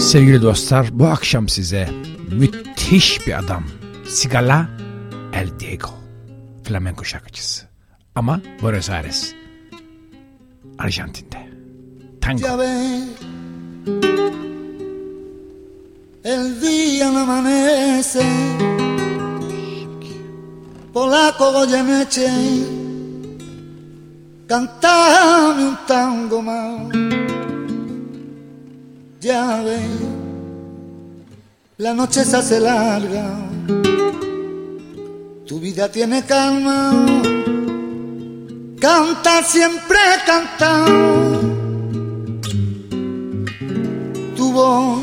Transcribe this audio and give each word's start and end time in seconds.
Sevgili 0.00 0.42
dostlar 0.42 0.86
bu 0.92 1.06
akşam 1.06 1.48
size 1.48 1.88
müthiş 2.32 3.26
bir 3.26 3.38
adam 3.38 3.64
Sigala 4.08 4.68
El 5.32 5.48
Diego 5.60 5.90
flamenco 6.64 7.04
şarkıcısı 7.04 7.66
ama 8.14 8.40
Buenos 8.62 8.90
Aires 8.90 9.34
Arjantin'de 10.78 11.48
tango. 12.20 12.46
El 16.22 16.60
día 16.60 17.10
no 17.10 17.20
amanece, 17.20 18.26
polaco 20.92 21.50
Goyeneche, 21.52 22.30
cantame 24.46 25.64
un 25.64 25.78
tango 25.88 26.42
más. 26.42 27.09
Ya 29.20 29.60
ves, 29.62 29.82
la 31.76 31.92
noche 31.92 32.24
se 32.24 32.36
hace 32.38 32.58
larga, 32.58 33.36
tu 35.46 35.60
vida 35.60 35.92
tiene 35.92 36.24
calma, 36.24 37.04
canta 38.80 39.42
siempre 39.42 39.98
canta. 40.24 40.86
Tu 44.36 44.52
voz 44.52 45.02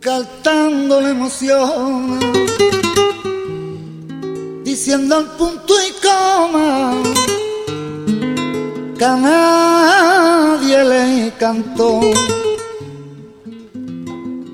cantando 0.00 1.00
la 1.00 1.10
emoción, 1.10 2.18
diciendo 4.64 5.14
al 5.14 5.26
punto 5.36 5.74
y 5.88 5.92
coma 6.02 7.33
que 9.04 9.10
a 9.10 9.16
nadie 9.16 10.82
le 10.82 11.32
cantó. 11.38 12.00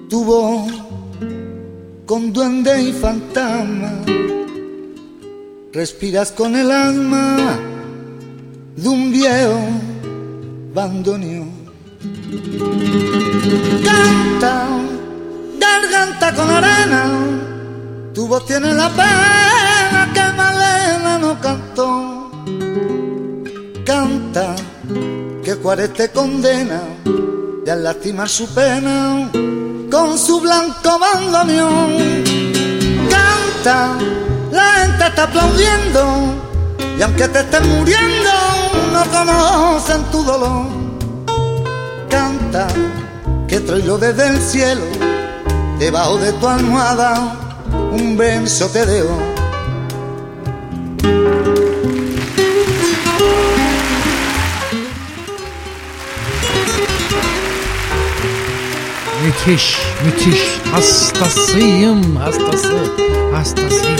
Tu 0.09 0.25
voz 0.25 0.73
con 2.05 2.33
duende 2.33 2.73
y 2.83 2.93
fantasma, 2.93 3.93
respiras 5.73 6.33
con 6.33 6.57
el 6.57 6.69
alma 6.69 7.61
de 8.75 8.89
un 8.89 9.13
viejo 9.13 9.61
bandoneón. 10.75 11.51
Canta, 13.89 14.67
garganta 15.61 16.35
con 16.35 16.51
arena, 16.51 17.03
tu 18.13 18.27
voz 18.27 18.45
tiene 18.47 18.75
la 18.75 18.89
pena 18.89 19.40
Juárez 25.71 25.93
te 25.93 26.11
condena 26.11 26.81
y 27.65 27.71
al 27.71 27.85
lastimar 27.85 28.29
su 28.29 28.53
pena 28.53 29.31
con 29.89 30.19
su 30.19 30.41
blanco 30.41 30.99
bandoneón. 30.99 32.25
Canta, 33.09 33.97
la 34.51 34.65
gente 34.65 35.05
está 35.07 35.23
aplaudiendo 35.23 36.35
y 36.99 37.01
aunque 37.01 37.29
te 37.29 37.39
estés 37.39 37.65
muriendo 37.69 38.31
no 38.93 39.05
conocen 39.13 40.03
tu 40.11 40.25
dolor. 40.25 40.67
Canta, 42.11 42.67
que 43.47 43.61
traigo 43.61 43.97
desde 43.97 44.27
el 44.27 44.41
cielo, 44.43 44.83
debajo 45.79 46.17
de 46.17 46.33
tu 46.33 46.49
almohada, 46.49 47.37
un 47.93 48.17
verso 48.17 48.67
te 48.71 48.85
dejo. 48.85 49.30
Müthiş, 59.47 59.79
müthiş. 60.05 60.41
Hastasıyım, 60.73 62.17
hastası, 62.17 62.77
hastasıyım. 63.33 63.97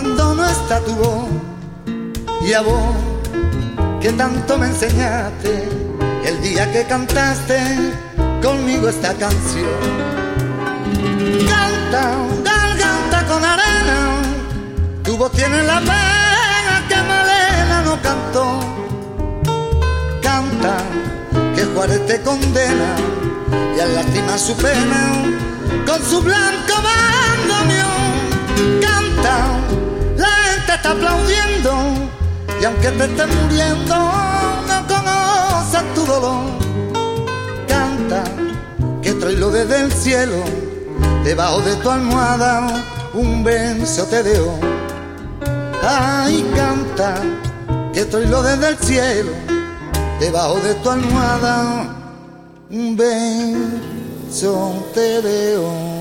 Cuando 0.00 0.34
no 0.34 0.44
está 0.46 0.80
tu 0.80 0.94
voz. 0.94 1.28
Y 2.46 2.52
a 2.52 2.60
vos 2.60 2.94
que 4.00 4.12
tanto 4.12 4.56
me 4.56 4.66
enseñaste 4.66 5.68
el 6.24 6.40
día 6.40 6.70
que 6.70 6.84
cantaste 6.84 7.58
conmigo 8.40 8.88
esta 8.88 9.12
canción. 9.14 9.80
Canta, 11.48 12.14
garganta 12.44 13.26
con 13.26 13.44
arena, 13.44 13.98
tu 15.02 15.16
voz 15.16 15.32
tiene 15.32 15.64
la 15.64 15.80
pena 15.80 16.74
que 16.88 16.96
Malena 16.96 17.82
no 17.84 18.00
cantó. 18.00 18.60
Canta, 20.22 20.76
que 21.56 21.64
Juárez 21.64 22.06
te 22.06 22.20
condena 22.22 22.90
y 23.76 23.80
al 23.80 23.94
lastimar 23.96 24.38
su 24.38 24.54
pena 24.56 25.24
con 25.84 26.00
su 26.04 26.20
blanco 26.22 26.74
bandoneón. 26.86 28.08
Canta, 28.80 29.58
está 30.78 30.92
aplaudiendo 30.92 31.72
y 32.60 32.64
aunque 32.64 32.88
te 32.90 33.04
estés 33.04 33.28
muriendo, 33.42 33.94
no 34.68 34.86
conoces 34.86 35.94
tu 35.94 36.04
dolor. 36.04 36.44
Canta, 37.66 38.24
que 39.02 39.12
traigo 39.12 39.50
desde 39.50 39.80
el 39.82 39.92
cielo, 39.92 40.42
debajo 41.24 41.60
de 41.60 41.74
tu 41.76 41.90
almohada, 41.90 42.84
un 43.14 43.44
beso 43.44 44.04
te 44.06 44.22
dejo. 44.22 44.58
Ay, 45.82 46.48
canta, 46.54 47.14
que 47.92 48.04
traigo 48.04 48.42
desde 48.42 48.68
el 48.68 48.78
cielo, 48.78 49.32
debajo 50.20 50.56
de 50.60 50.74
tu 50.74 50.90
almohada, 50.90 51.96
un 52.70 52.96
beso 52.96 54.84
te 54.94 55.22
dejo. 55.22 55.98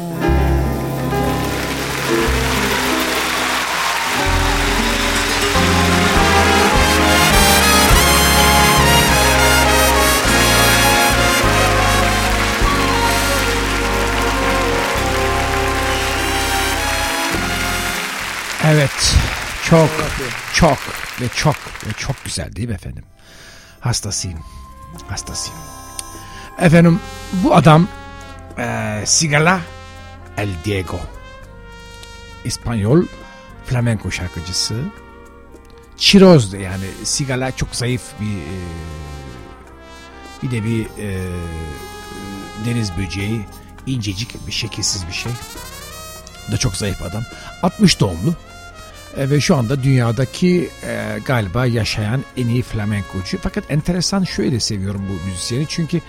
Evet. 18.69 19.16
Çok, 19.64 19.90
çok 20.54 20.78
ve 21.22 21.28
çok 21.36 21.56
ve 21.56 21.94
çok 21.98 22.25
güzel 22.25 22.56
değil 22.56 22.69
mi 22.69 22.74
efendim? 22.74 23.04
Hastasıyım. 23.80 24.40
Hastasıyım. 25.08 25.60
Efendim 26.60 27.00
bu 27.34 27.56
adam 27.56 27.88
e, 28.58 29.04
Sigala 29.06 29.62
El 30.38 30.50
Diego. 30.66 31.00
İspanyol 32.46 33.04
flamenco 33.66 34.12
şarkıcısı. 34.12 34.75
Çiroz 35.98 36.54
da 36.54 36.58
yani 36.58 36.86
Sigala 37.04 37.52
çok 37.52 37.75
zayıf 37.75 38.04
bir 38.22 38.38
e, 38.38 38.58
bir 40.44 40.52
de 40.52 40.64
bir 40.64 40.86
e, 40.86 41.28
deniz 42.66 42.98
böceği 42.98 43.46
incecik 43.86 44.48
bir 44.48 44.52
şekilsiz 44.52 45.08
bir 45.08 45.14
şey. 45.14 45.31
Da 46.52 46.58
çok 46.58 46.75
zayıf 46.75 47.02
adam. 47.02 47.24
60 47.64 48.00
doğumlu. 48.00 48.36
E, 49.18 49.30
ve 49.30 49.42
şu 49.42 49.56
anda 49.56 49.83
dünyadaki 49.83 50.69
e, 50.83 51.19
galiba 51.25 51.65
yaşayan 51.65 52.24
en 52.38 52.48
iyi 52.48 52.62
flamenkocu. 52.62 53.38
Fakat 53.42 53.63
enteresan 53.71 54.24
şöyle 54.24 54.59
seviyorum 54.59 55.01
bu 55.09 55.27
müzisyeni. 55.27 55.65
Çünkü 55.69 56.01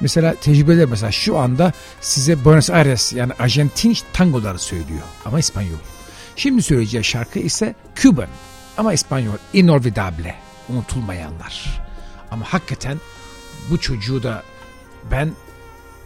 mesela 0.00 0.34
tecrübeler 0.34 0.86
mesela 0.86 1.12
şu 1.12 1.38
anda 1.38 1.72
size 2.00 2.44
Buenos 2.44 2.70
Aires 2.70 3.12
yani 3.12 3.32
Arjantin 3.38 3.96
tangoları 4.12 4.58
söylüyor 4.58 5.02
ama 5.24 5.38
İspanyol. 5.38 5.78
Şimdi 6.36 6.62
söyleyeceği 6.62 7.04
şarkı 7.04 7.38
ise 7.38 7.74
Cuban 7.94 8.28
ama 8.78 8.92
İspanyol 8.92 9.36
Inolvidable 9.52 10.34
unutulmayanlar. 10.68 11.82
Ama 12.30 12.44
hakikaten 12.48 13.00
bu 13.70 13.80
çocuğu 13.80 14.22
da 14.22 14.42
ben 15.10 15.32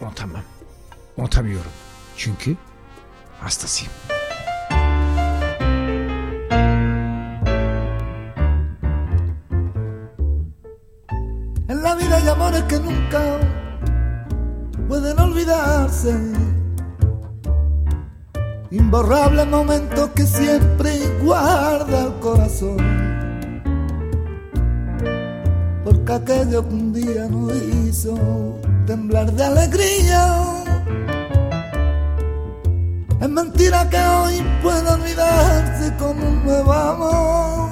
unutamam. 0.01 0.43
Unutamıyorum. 1.17 1.71
Çünkü 2.17 2.55
hastasıyım. 3.39 4.20
Que 12.71 12.79
nunca 12.79 13.37
pueden 14.87 15.19
olvidarse. 15.19 16.15
Imborrable 18.71 19.43
momento 19.45 20.09
que 20.13 20.25
siempre 20.25 20.97
guarda 21.21 22.05
el 22.05 22.13
corazón. 22.21 22.77
Porque 25.83 26.13
aquello 26.13 26.65
que 26.65 26.73
un 26.73 26.93
día 26.93 27.27
nos 27.27 27.53
hizo 27.55 28.15
temblar 28.85 29.33
de 29.33 29.43
alegría. 29.43 30.23
Es 33.19 33.29
mentira 33.29 33.89
que 33.89 33.99
hoy 33.99 34.45
pueda 34.63 34.95
olvidarse 34.95 35.93
con 35.97 36.17
un 36.23 36.45
nuevo 36.45 36.71
amor. 36.71 37.69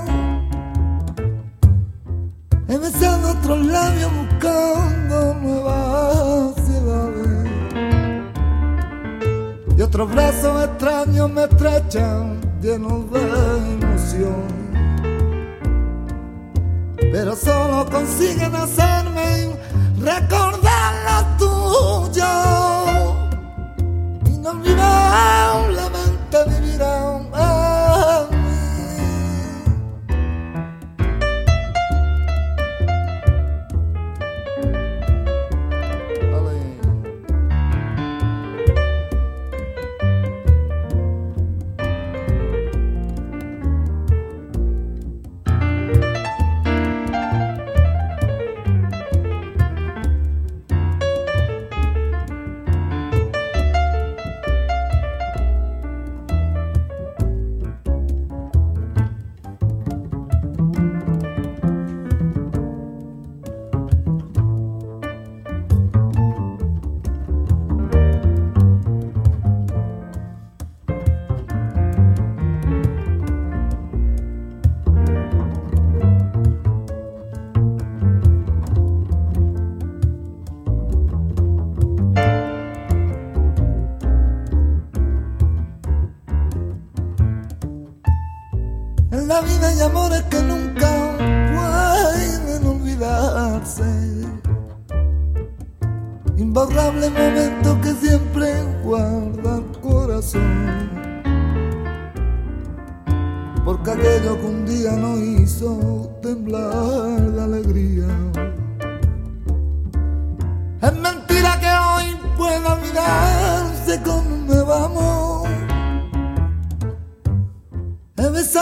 He 2.68 2.78
besado 2.78 3.31
otros 3.31 3.66
labios 3.66 4.12
buscando 4.40 5.34
nuevas 5.36 6.56
ciudades. 6.66 7.50
Y 9.78 9.82
otros 9.82 10.12
brazos 10.12 10.64
extraños 10.66 11.30
me 11.32 11.44
estrechan 11.44 12.40
llenos 12.62 13.12
de 13.12 13.22
emoción. 13.82 14.60
Pero 17.12 17.36
solo 17.36 17.86
consiguen 17.90 18.56
hacerme 18.56 19.56
recordar 20.00 20.94
lo 21.06 21.48
tuyo. 22.12 23.09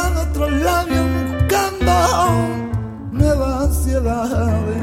Besado 0.08 0.30
otros 0.30 0.52
labios 0.52 1.06
buscando 1.32 1.92
nuevas 3.12 3.64
ansiedades. 3.64 4.78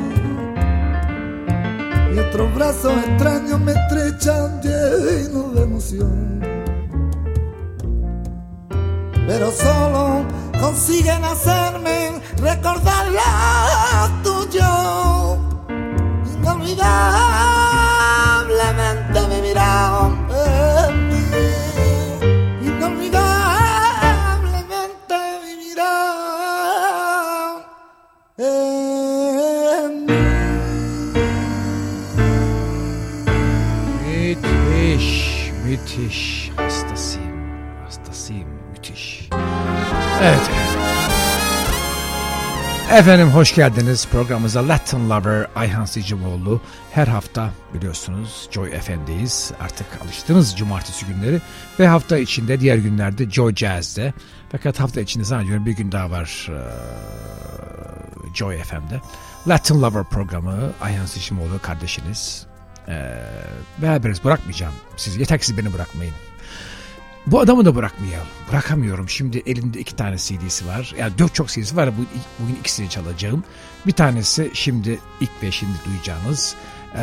Y 2.14 2.18
otros 2.18 2.54
brazos 2.54 2.92
extraños 3.06 3.60
me 3.60 3.72
estrechan 3.72 4.60
llenos 4.60 5.54
de 5.54 5.62
emoción. 5.62 6.40
Pero 9.26 9.50
solo 9.52 10.24
consiguen 10.60 11.24
hacerme 11.24 12.20
recordar 12.38 13.06
lo 13.10 14.22
tuyo. 14.22 15.38
Inolvidablemente 16.38 17.73
Efendim 42.94 43.28
hoş 43.28 43.54
geldiniz 43.54 44.08
programımıza 44.08 44.68
Latin 44.68 45.10
Lover 45.10 45.46
Ayhan 45.56 45.84
Sicimoğlu. 45.84 46.60
Her 46.92 47.06
hafta 47.06 47.50
biliyorsunuz 47.74 48.48
Joy 48.50 48.70
FM'deyiz. 48.70 49.52
Artık 49.60 49.86
alıştınız 50.04 50.56
cumartesi 50.56 51.06
günleri. 51.06 51.40
Ve 51.80 51.86
hafta 51.86 52.18
içinde 52.18 52.60
diğer 52.60 52.76
günlerde 52.76 53.30
Joy 53.30 53.54
Jazz'de. 53.54 54.12
Fakat 54.52 54.80
hafta 54.80 55.00
içinde 55.00 55.24
zannediyorum 55.24 55.66
bir 55.66 55.72
gün 55.76 55.92
daha 55.92 56.10
var 56.10 56.46
eee, 56.48 56.56
Joy 58.34 58.58
FM'de. 58.62 59.00
Latin 59.48 59.82
Lover 59.82 60.04
programı 60.04 60.72
Ayhan 60.80 61.06
Sicimoğlu 61.06 61.58
kardeşiniz. 61.62 62.46
Ee, 62.88 63.16
beraberiz 63.82 64.24
bırakmayacağım 64.24 64.74
sizi. 64.96 65.20
Yeter 65.20 65.38
ki 65.38 65.46
siz 65.46 65.58
beni 65.58 65.72
bırakmayın. 65.72 66.14
Bu 67.26 67.40
adamı 67.40 67.64
da 67.64 67.74
bırakmayalım. 67.74 68.26
Bırakamıyorum. 68.50 69.08
Şimdi 69.08 69.42
elimde 69.46 69.80
iki 69.80 69.96
tane 69.96 70.16
CD'si 70.16 70.66
var. 70.66 70.94
Yani 70.98 71.18
dört 71.18 71.34
çok 71.34 71.48
CD'si 71.48 71.76
var. 71.76 71.90
Bu, 71.98 72.04
bugün 72.38 72.54
ikisini 72.54 72.90
çalacağım. 72.90 73.44
Bir 73.86 73.92
tanesi 73.92 74.50
şimdi 74.54 74.98
ilk 75.20 75.42
ve 75.42 75.50
şimdi 75.50 75.72
duyacağınız 75.86 76.54
ee, 76.94 76.98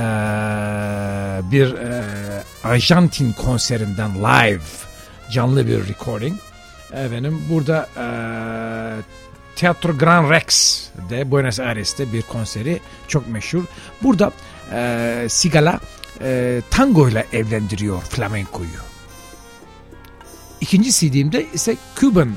bir 1.52 1.74
ee, 1.74 2.04
Arjantin 2.64 3.34
konserinden 3.34 4.16
live 4.16 4.62
canlı 5.32 5.68
bir 5.68 5.88
recording. 5.88 6.40
Efendim 6.94 7.42
burada 7.50 7.90
ee, 7.98 9.02
Teatro 9.56 9.98
Gran 9.98 10.32
Rex 10.32 10.80
de 11.10 11.32
Buenos 11.32 11.60
Aires'te 11.60 12.14
bir 12.14 12.22
konseri 12.22 12.80
çok 13.08 13.28
meşhur. 13.28 13.64
Burada 14.04 14.32
e, 14.74 15.26
Sigala 15.30 15.80
e, 16.22 16.62
tango 16.70 17.10
ile 17.10 17.26
evlendiriyor 17.34 18.02
flamenkoyu. 18.02 18.91
İkinci 20.62 20.92
CD'imde 20.92 21.46
ise 21.54 21.78
Cuban 22.00 22.30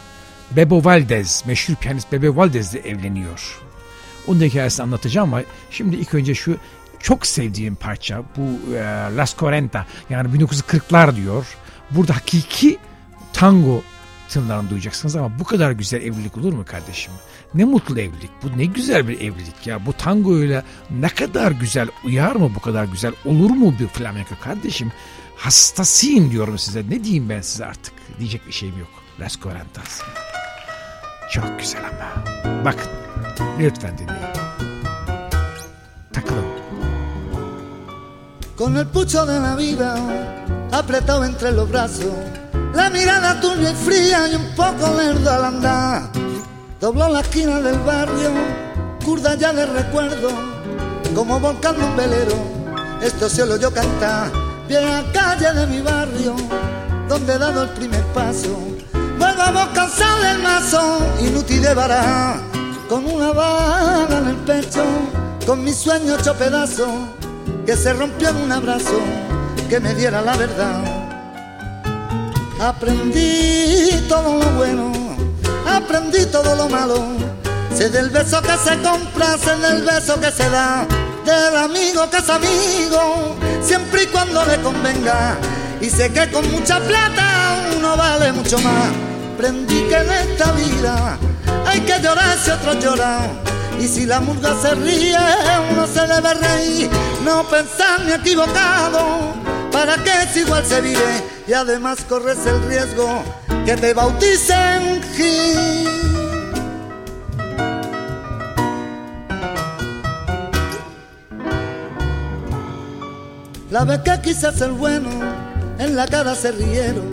Bebo 0.51 0.85
Valdez, 0.85 1.43
meşhur 1.47 1.75
piyanist 1.75 2.13
Bebo 2.13 2.37
Valdez 2.37 2.75
ile 2.75 2.89
evleniyor. 2.89 3.61
Onun 4.27 4.41
da 4.41 4.45
hikayesini 4.45 4.85
anlatacağım 4.85 5.35
ama 5.35 5.45
şimdi 5.71 5.97
ilk 5.97 6.15
önce 6.15 6.35
şu 6.35 6.57
çok 6.99 7.27
sevdiğim 7.27 7.75
parça 7.75 8.23
bu 8.37 8.75
e, 8.75 8.81
Las 9.17 9.37
Cuarenta 9.39 9.87
yani 10.11 10.39
1940'lar 10.39 11.17
diyor. 11.17 11.47
Burada 11.91 12.17
hakiki 12.17 12.79
tango 13.33 13.83
tınlarını 14.29 14.71
duyacaksınız 14.71 15.17
ama 15.17 15.39
bu 15.39 15.45
kadar 15.45 15.71
güzel 15.73 16.03
evlilik 16.03 16.39
olur 16.39 16.53
mu 16.53 16.65
kardeşim? 16.67 17.13
Ne 17.55 17.65
mutlu 17.65 18.01
evlilik. 18.01 18.31
Bu 18.43 18.59
ne 18.59 18.65
güzel 18.65 19.09
bir 19.09 19.21
evlilik 19.21 19.67
ya. 19.67 19.87
Bu 19.87 19.93
tango 19.93 20.39
ile 20.39 20.63
ne 20.91 21.09
kadar 21.09 21.53
güzel 21.53 21.89
uyar 22.05 22.37
mı 22.37 22.53
bu 22.55 22.61
kadar 22.61 22.85
güzel? 22.85 23.13
Olur 23.25 23.51
mu 23.51 23.75
bir 23.81 23.87
flamenco 23.87 24.35
kardeşim? 24.41 24.93
Hastasıyım 25.37 26.31
diyorum 26.31 26.59
size. 26.59 26.83
Ne 26.91 27.05
diyeyim 27.05 27.29
ben 27.29 27.41
size 27.41 27.67
artık? 27.67 27.94
Diyecek 28.19 28.47
bir 28.47 28.53
şeyim 28.53 28.79
yok. 28.79 28.91
Las 29.21 29.41
Corantas. 29.41 30.01
Çok 31.31 31.59
güzel 31.59 31.81
ama. 31.81 32.25
Bak 32.65 32.89
lütfen 33.59 33.99
dinleyin. 33.99 34.35
Takılın. 36.13 36.45
Con 38.59 38.77
el 38.77 38.87
pucho 38.87 39.27
de 39.27 39.41
la 39.41 39.57
vida 39.57 39.97
apretado 40.73 41.25
entre 41.25 41.53
los 41.53 41.69
brazos 41.69 42.15
La 42.75 42.91
mirada 42.91 43.41
tuya 43.41 43.71
y 43.71 43.75
fría 43.75 44.29
y 44.29 44.35
un 44.35 44.55
poco 44.55 44.95
lerda 44.97 45.37
al 45.37 45.45
andar 45.45 46.03
Dobló 46.81 47.09
la 47.09 47.21
esquina 47.21 47.61
del 47.61 47.79
barrio, 47.79 48.31
curda 49.05 49.37
ya 49.37 49.53
de 49.53 49.67
recuerdo 49.67 50.29
Como 51.15 51.41
volcando 51.41 51.87
un 51.87 51.97
velero, 51.97 52.37
esto 53.03 53.29
se 53.29 53.47
lo 53.47 53.57
yo 53.57 53.73
cantar 53.73 54.31
Vieja 54.69 55.05
calle 55.13 55.53
de 55.53 55.67
mi 55.67 55.81
barrio 55.81 56.37
donde 57.09 57.35
he 57.35 57.39
dado 57.39 57.65
el 57.65 57.71
primer 57.71 58.03
paso. 58.15 58.57
Volvamos 59.19 59.69
cansar 59.69 60.21
del 60.23 60.39
mazo, 60.43 60.99
inútil 61.21 61.63
de 61.63 61.75
vara, 61.75 62.41
con 62.89 63.07
una 63.07 63.33
bala 63.33 64.19
en 64.19 64.29
el 64.29 64.37
pecho, 64.37 64.85
con 65.47 65.63
mi 65.63 65.73
sueño 65.73 66.17
hecho 66.17 66.35
pedazo, 66.35 66.87
que 67.67 67.77
se 67.77 67.93
rompió 67.93 68.29
en 68.31 68.37
un 68.37 68.53
abrazo 68.53 69.01
que 69.69 69.81
me 69.81 69.95
diera 69.95 70.21
la 70.23 70.37
verdad. 70.37 70.83
Aprendí 72.61 73.91
todo 74.09 74.39
lo 74.39 74.51
bueno, 74.53 74.93
aprendí 75.67 76.25
todo 76.27 76.55
lo 76.57 76.69
malo. 76.69 76.97
Sé 77.75 77.89
del 77.89 78.11
beso 78.11 78.41
que 78.41 78.57
se 78.57 78.81
compra, 78.83 79.37
sé 79.37 79.57
del 79.57 79.83
beso 79.83 80.21
que 80.21 80.31
se 80.31 80.49
da, 80.49 80.87
del 81.25 81.57
amigo 81.57 82.09
que 82.09 82.19
es 82.19 82.31
amigo, 82.31 83.37
siempre 83.63 84.05
y 84.05 84.07
cuando 84.07 84.45
le 84.45 84.61
convenga. 84.63 85.37
Y 85.81 85.91
sé 85.91 86.13
que 86.13 86.31
con 86.31 86.51
mucha 86.51 86.81
plata 86.81 87.57
uno 87.77 87.97
vale 87.97 88.33
mucho 88.33 88.59
más. 88.59 88.91
Aprendí 89.35 89.83
que 89.85 89.97
en 89.97 90.11
esta 90.11 90.53
vida 90.53 91.19
hay 91.67 91.81
que 91.81 92.01
llorar 92.01 92.37
si 92.43 92.51
otros 92.51 92.83
lloran. 92.83 93.41
Y 93.81 93.89
si 93.89 94.07
la 94.07 94.21
murga 94.21 94.55
se 94.63 94.75
ríe, 94.75 95.19
uno 95.73 95.87
se 95.87 96.07
debe 96.07 96.35
reír, 96.35 96.89
no 97.25 97.43
pensar 97.49 98.01
ni 98.07 98.13
equivocado 98.13 99.35
¿Para 99.75 99.97
qué 100.05 100.13
si 100.33 100.41
igual 100.41 100.65
se 100.65 100.81
vive 100.81 101.25
y 101.49 101.53
además 101.53 101.99
corres 102.09 102.39
el 102.47 102.63
riesgo 102.69 103.25
que 103.67 103.77
te 103.77 103.93
bauticen? 103.93 105.03
La 113.69 113.85
vez 113.85 113.99
que 114.03 114.21
quise 114.23 114.53
ser 114.53 114.71
bueno, 114.71 115.11
en 115.79 115.97
la 115.97 116.07
cara 116.07 116.35
se 116.35 116.53
rieron. 116.53 117.11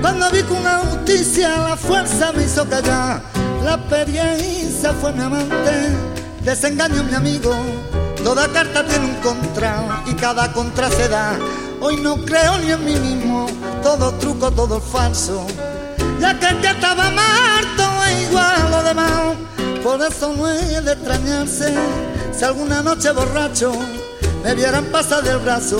Cuando 0.00 0.30
vi 0.30 0.40
una 0.50 0.78
justicia 0.78 1.48
la 1.68 1.76
fuerza 1.76 2.32
me 2.32 2.44
hizo 2.44 2.68
callar, 2.68 3.22
la 3.64 3.74
experiencia 3.74 4.92
fue 4.92 5.12
mi 5.12 5.22
amante, 5.22 5.96
desengaño 6.44 7.04
mi 7.04 7.14
amigo. 7.14 7.54
Toda 8.24 8.46
carta 8.48 8.84
tiene 8.86 9.06
un 9.06 9.14
contra 9.16 10.02
y 10.06 10.14
cada 10.14 10.52
contra 10.52 10.88
se 10.90 11.08
da 11.08 11.36
Hoy 11.84 11.96
no 11.96 12.16
creo 12.24 12.58
ni 12.58 12.70
en 12.70 12.84
mí 12.84 12.94
mismo, 12.94 13.48
todo 13.82 14.12
truco, 14.12 14.52
todo 14.52 14.80
falso. 14.80 15.44
Ya 16.20 16.38
que 16.38 16.46
el 16.46 16.60
que 16.60 16.68
estaba 16.68 17.10
muerto 17.10 18.04
es 18.08 18.28
igual 18.28 18.54
a 18.54 18.68
lo 18.68 18.82
demás. 18.84 19.34
Por 19.82 20.00
eso 20.00 20.32
no 20.32 20.48
es 20.48 20.84
de 20.84 20.92
extrañarse 20.92 21.74
si 22.32 22.44
alguna 22.44 22.82
noche 22.82 23.10
borracho 23.10 23.72
me 24.44 24.54
vieran 24.54 24.84
pasar 24.92 25.24
del 25.24 25.38
brazo 25.38 25.78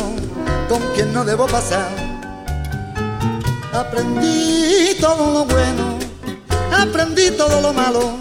con 0.69 0.83
quien 0.97 1.13
no 1.13 1.25
debo 1.25 1.47
pasar. 1.47 2.02
Aprendí 3.73 4.95
todo 5.01 5.33
lo 5.33 5.45
bueno, 5.47 5.99
aprendí 6.79 7.31
todo 7.31 7.61
lo 7.61 7.73
malo. 7.73 8.17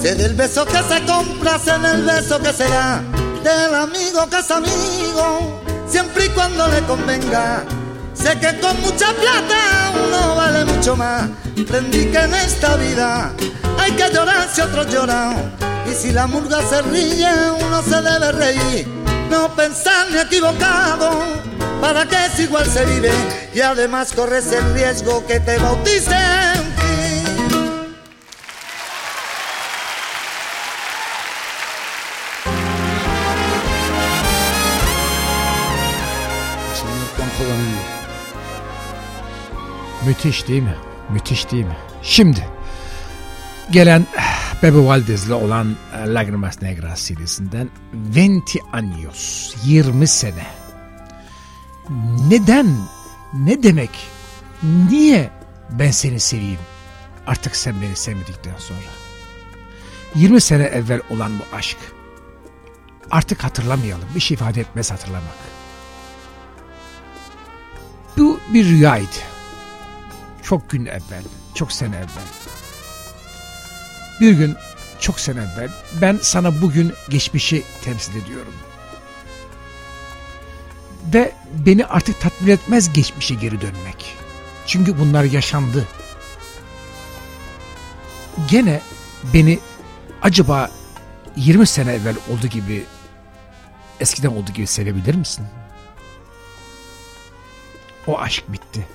Sé 0.00 0.14
del 0.14 0.34
beso 0.34 0.64
que 0.66 0.82
se 0.82 1.04
compra, 1.06 1.58
sé 1.58 1.78
del 1.78 2.02
beso 2.02 2.40
que 2.40 2.52
se 2.52 2.68
da, 2.68 3.02
del 3.44 3.74
amigo 3.74 4.28
que 4.28 4.38
es 4.38 4.50
amigo 4.50 5.60
siempre 5.86 6.26
y 6.26 6.28
cuando 6.30 6.66
le 6.68 6.80
convenga. 6.82 7.64
Sé 8.14 8.38
que 8.38 8.58
con 8.60 8.80
mucha 8.80 9.12
plata 9.12 9.92
uno 10.06 10.34
vale 10.34 10.64
mucho 10.64 10.96
más. 10.96 11.28
Aprendí 11.60 12.06
que 12.06 12.18
en 12.18 12.34
esta 12.34 12.76
vida 12.76 13.32
hay 13.78 13.92
que 13.92 14.10
llorar 14.12 14.48
si 14.52 14.60
otros 14.60 14.86
lloran. 14.88 15.52
Y 15.90 15.94
si 15.94 16.12
la 16.12 16.26
murga 16.26 16.60
se 16.68 16.82
ríe, 16.82 17.30
uno 17.64 17.82
se 17.82 18.02
debe 18.02 18.32
reír. 18.32 18.88
No 19.30 19.48
pensar 19.54 20.10
ni 20.10 20.18
equivocado, 20.18 21.22
para 21.80 22.06
que 22.06 22.16
es 22.26 22.40
igual 22.40 22.66
se 22.66 22.84
vive. 22.84 23.12
Y 23.54 23.60
además 23.60 24.12
corres 24.12 24.52
el 24.52 24.74
riesgo 24.74 25.26
que 25.26 25.40
te 25.40 25.58
bauticen 25.58 26.70
Müthiş 40.06 40.48
değil 40.48 40.62
mi? 40.62 40.74
Müthiş 41.12 41.50
değil 41.50 41.64
mi? 41.64 41.76
Şimdi 42.02 42.46
gelen 43.70 44.06
Bebe 44.62 44.86
Valdez'le 44.86 45.30
olan 45.30 45.76
e, 45.96 46.14
Lagrimas 46.14 46.62
Negras 46.62 47.00
serisinden 47.00 47.68
Venti 47.92 48.58
Años 48.72 49.54
20 49.64 50.06
sene. 50.06 50.59
Neden? 52.28 52.76
Ne 53.34 53.62
demek? 53.62 53.90
Niye 54.62 55.30
ben 55.70 55.90
seni 55.90 56.20
seveyim? 56.20 56.58
Artık 57.26 57.56
sen 57.56 57.82
beni 57.82 57.96
sevmedikten 57.96 58.56
sonra. 58.58 58.78
20 60.14 60.40
sene 60.40 60.62
evvel 60.62 61.00
olan 61.10 61.38
bu 61.38 61.56
aşk. 61.56 61.76
Artık 63.10 63.44
hatırlamayalım. 63.44 64.08
Bir 64.14 64.20
şey 64.20 64.34
ifade 64.34 64.60
etmez 64.60 64.90
hatırlamak. 64.90 65.34
Bu 68.16 68.40
bir 68.54 68.64
rüyaydı. 68.64 69.06
Çok 70.42 70.70
gün 70.70 70.86
evvel, 70.86 71.24
çok 71.54 71.72
sene 71.72 71.96
evvel. 71.96 72.28
Bir 74.20 74.32
gün 74.32 74.56
çok 75.00 75.20
sene 75.20 75.40
evvel 75.40 75.70
ben 76.00 76.18
sana 76.22 76.62
bugün 76.62 76.92
geçmişi 77.08 77.62
temsil 77.84 78.16
ediyorum. 78.16 78.54
Ve 81.14 81.32
beni 81.52 81.86
artık 81.86 82.20
tatmin 82.20 82.50
etmez 82.50 82.92
geçmişe 82.92 83.34
geri 83.34 83.60
dönmek. 83.60 84.16
Çünkü 84.66 84.98
bunlar 84.98 85.24
yaşandı. 85.24 85.88
Gene 88.50 88.82
beni 89.34 89.58
acaba 90.22 90.70
20 91.36 91.66
sene 91.66 91.92
evvel 91.92 92.16
olduğu 92.30 92.46
gibi 92.46 92.84
eskiden 94.00 94.28
olduğu 94.28 94.52
gibi 94.52 94.66
sevebilir 94.66 95.14
misin? 95.14 95.46
O 98.06 98.18
aşk 98.18 98.44
bitti. 98.52 98.88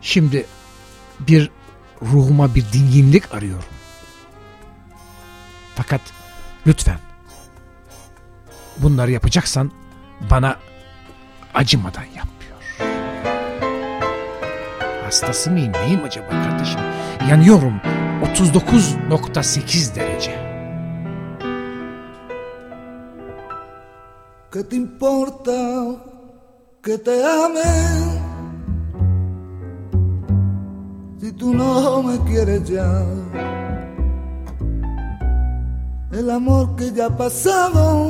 Şimdi 0.00 0.46
bir 1.20 1.50
ruhuma 2.02 2.54
bir 2.54 2.72
dinginlik 2.72 3.34
arıyorum. 3.34 3.64
Fakat 5.76 6.00
lütfen 6.66 6.98
bunları 8.78 9.10
yapacaksan 9.10 9.72
bana 10.30 10.56
acımadan 11.54 12.04
yap 12.16 12.28
diyor. 12.40 12.88
Hastası 15.04 15.50
mıyım 15.50 15.72
neyim 15.72 16.04
acaba 16.04 16.28
kardeşim? 16.28 16.80
Yanıyorum 17.30 17.80
39.8 18.22 19.94
derece. 19.94 20.44
¿Qué 24.52 24.62
te 24.68 24.76
importa 24.76 25.52
que 26.84 26.96
te 26.98 27.24
ame? 27.24 28.24
si 31.24 31.32
tú 31.32 31.54
no 31.54 32.02
me 32.02 32.18
quieres 32.30 32.68
ya. 32.68 33.02
El 36.12 36.28
amor 36.30 36.76
que 36.76 36.92
ya 36.92 37.06
ha 37.06 37.16
pasado 37.16 38.08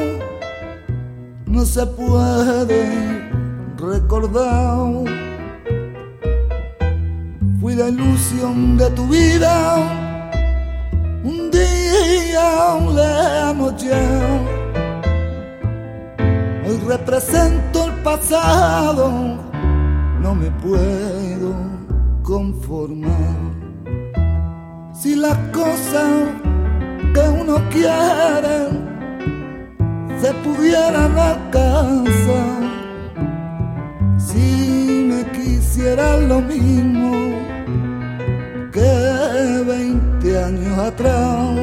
no 1.55 1.65
se 1.65 1.87
puede 1.87 3.31
recordar. 3.79 5.05
Fui 7.61 7.75
la 7.77 7.89
ilusión 7.89 8.77
de 8.77 8.91
tu 8.91 9.07
vida, 9.07 9.77
un 11.23 11.51
día 11.53 12.77
lejano 12.99 13.77
ya. 13.77 14.05
Hoy 16.67 16.79
represento 16.89 17.87
el 17.87 17.93
pasado, 18.03 19.11
no 20.21 20.35
me 20.35 20.51
puedo 20.51 21.55
conformar. 22.23 23.55
Si 24.93 25.15
las 25.15 25.39
cosas 25.53 26.11
que 27.15 27.21
uno 27.29 27.63
quiere 27.71 28.84
se 30.25 30.33
pudieran 30.33 31.19
alcanzar, 31.19 32.63
si 34.17 35.07
me 35.11 35.23
quisiera 35.33 36.17
lo 36.17 36.41
mismo 36.41 37.13
que 38.73 38.91
20 39.67 40.45
años 40.45 40.79
atrás, 40.79 41.59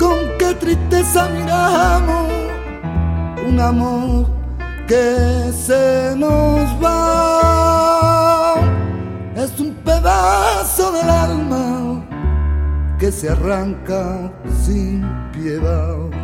con 0.00 0.18
qué 0.38 0.54
tristeza 0.54 1.28
miramos 1.28 2.32
un 3.46 3.60
amor 3.60 4.26
que 4.88 5.52
se 5.52 6.14
nos 6.16 6.64
va. 6.82 8.54
Es 9.36 9.60
un 9.60 9.74
pedazo 9.84 10.90
del 10.92 11.10
alma 11.10 12.02
que 12.98 13.12
se 13.12 13.28
arranca 13.28 14.32
sin 14.64 15.04
piedad. 15.32 16.15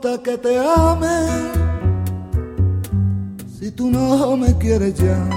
Que 0.00 0.38
te 0.38 0.56
ame 0.56 1.26
si 3.58 3.72
tú 3.72 3.90
no 3.90 4.36
me 4.36 4.56
quieres 4.56 4.94
ya. 4.94 5.28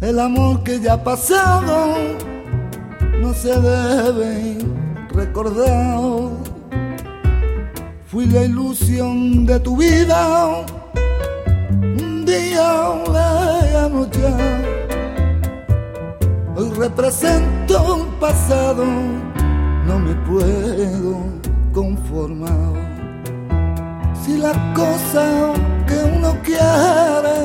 El 0.00 0.20
amor 0.20 0.62
que 0.62 0.78
ya 0.78 0.94
ha 0.94 1.02
pasado 1.02 1.96
no 3.20 3.34
se 3.34 3.60
debe 3.60 4.58
recordar. 5.10 6.30
Fui 8.06 8.26
la 8.26 8.44
ilusión 8.44 9.44
de 9.44 9.58
tu 9.58 9.76
vida, 9.76 10.64
un 11.74 12.24
día 12.24 12.94
lejano 13.12 14.08
ya. 14.12 14.36
Hoy 16.54 16.70
represento 16.70 17.94
un 17.96 18.06
pasado, 18.20 18.84
no 19.86 19.98
me 19.98 20.14
puedo 20.26 21.31
Si 24.22 24.36
las 24.36 24.56
cosas 24.74 25.58
que 25.86 25.96
uno 26.14 26.36
quiere 26.42 27.38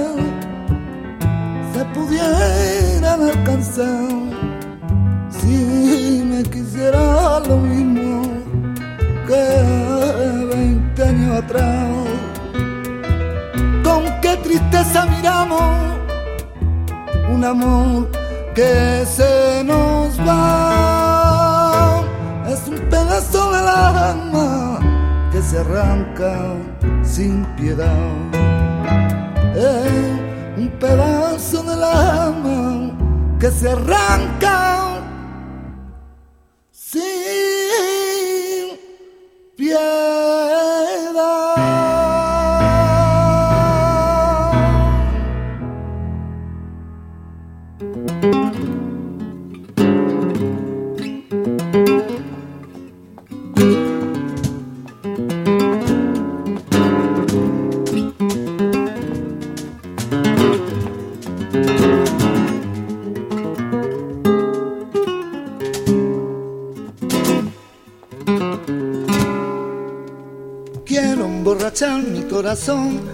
se 1.73 1.85
pudieran 1.95 3.29
alcanzar, 3.29 4.09
si 5.29 6.21
me 6.29 6.43
quisiera 6.43 7.39
lo 7.47 7.57
mismo 7.57 8.23
que 9.25 10.47
20 10.53 11.03
años 11.03 11.43
atrás, 11.43 11.87
con 13.85 14.03
qué 14.21 14.35
tristeza 14.43 15.05
miramos 15.05 15.61
un 17.29 17.45
amor 17.45 18.11
que 18.53 19.05
se 19.05 19.63
nos 19.63 20.19
va. 20.27 20.96
Alma 23.67 24.79
que 25.31 25.41
se 25.41 25.59
arranca 25.59 26.55
sin 27.03 27.45
piedad. 27.55 27.87
Es 29.55 30.57
un 30.57 30.69
pedazo 30.79 31.63
del 31.63 31.83
alma 31.83 32.91
que 33.39 33.51
se 33.51 33.69
arranca 33.69 34.76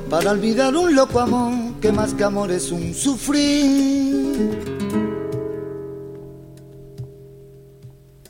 para 0.10 0.32
olvidar 0.32 0.76
un 0.76 0.96
loco 0.96 1.20
amor 1.20 1.54
que 1.80 1.92
más 1.92 2.14
que 2.14 2.24
amor 2.24 2.52
es 2.52 2.72
un 2.72 2.94
sufrir. 2.94 4.60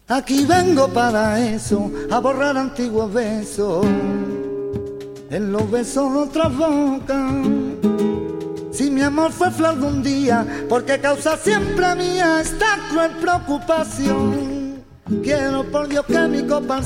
Aquí 0.08 0.46
vengo 0.46 0.90
para 0.90 1.40
eso, 1.40 1.90
a 2.12 2.20
borrar 2.20 2.58
antiguos 2.58 3.14
besos, 3.14 3.86
en 5.30 5.52
los 5.52 5.72
besos 5.72 6.14
otra 6.14 6.50
boca. 6.50 7.32
Si 8.72 8.90
mi 8.90 9.02
amor 9.02 9.32
fue 9.32 9.50
flor 9.50 9.80
de 9.80 9.88
un 9.88 10.04
día, 10.04 10.46
porque 10.68 11.00
causa 11.00 11.38
siempre 11.38 11.96
mía 11.96 12.42
esta 12.42 12.80
cruel 12.90 13.12
preocupación. 13.22 14.43
Quiero 15.22 15.64
por 15.72 15.88
Dios 15.88 16.06
que 16.06 16.28
mi 16.28 16.44
copa 16.44 16.82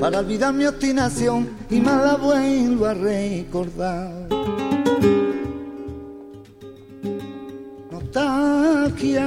para 0.00 0.20
olvidar 0.20 0.54
mi 0.54 0.66
obstinación 0.66 1.48
y 1.68 1.80
más 1.80 2.02
la 2.02 2.14
vuelvo 2.16 2.86
a 2.86 2.94
recordar. 2.94 4.28
Nostalgia 7.90 9.26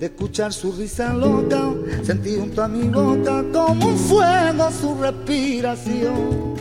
de 0.00 0.06
escuchar 0.06 0.52
su 0.52 0.72
risa 0.72 1.14
loca, 1.14 1.62
sentí 2.02 2.36
junto 2.36 2.62
a 2.62 2.68
mi 2.68 2.88
boca 2.88 3.44
como 3.52 3.86
un 3.86 3.96
fuego 3.96 4.70
su 4.72 5.00
respiración. 5.00 6.54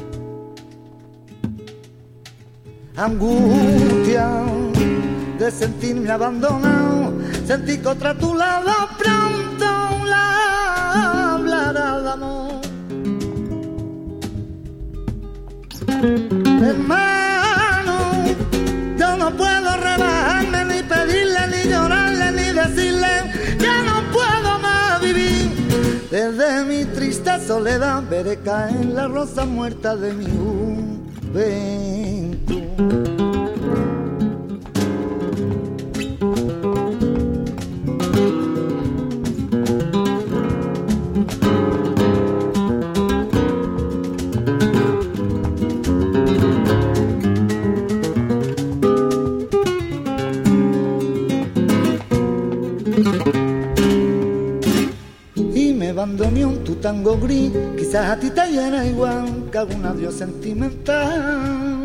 Angustia 2.95 4.43
de 5.39 5.49
sentirme 5.49 6.11
abandonado, 6.11 7.13
sentí 7.47 7.79
que 7.79 7.87
otra 7.87 8.15
tu 8.15 8.35
lado 8.35 8.69
Hermano, 16.61 18.23
yo 18.95 19.17
no 19.17 19.31
puedo 19.35 19.77
rebajarme, 19.77 20.65
ni 20.65 20.83
pedirle, 20.83 21.47
ni 21.47 21.69
llorarle, 21.71 22.31
ni 22.33 22.51
decirle 22.53 23.31
que 23.57 23.83
no 23.83 24.03
puedo 24.11 24.59
más 24.59 25.01
vivir. 25.01 25.49
Desde 26.11 26.63
mi 26.65 26.85
triste 26.85 27.31
soledad 27.47 28.03
veré 28.07 28.37
caer 28.37 28.85
la 28.85 29.07
rosa 29.07 29.45
muerta 29.45 29.95
de 29.95 30.13
mi 30.13 30.25
juventud. 31.33 33.20
Bandoneón, 56.17 56.63
tu 56.63 56.75
tango 56.75 57.17
gris, 57.17 57.51
quizás 57.77 58.09
a 58.11 58.19
ti 58.19 58.29
te 58.29 58.45
llena 58.47 58.85
igual 58.85 59.49
que 59.51 59.57
algún 59.57 59.85
adiós 59.85 60.15
sentimental. 60.15 61.79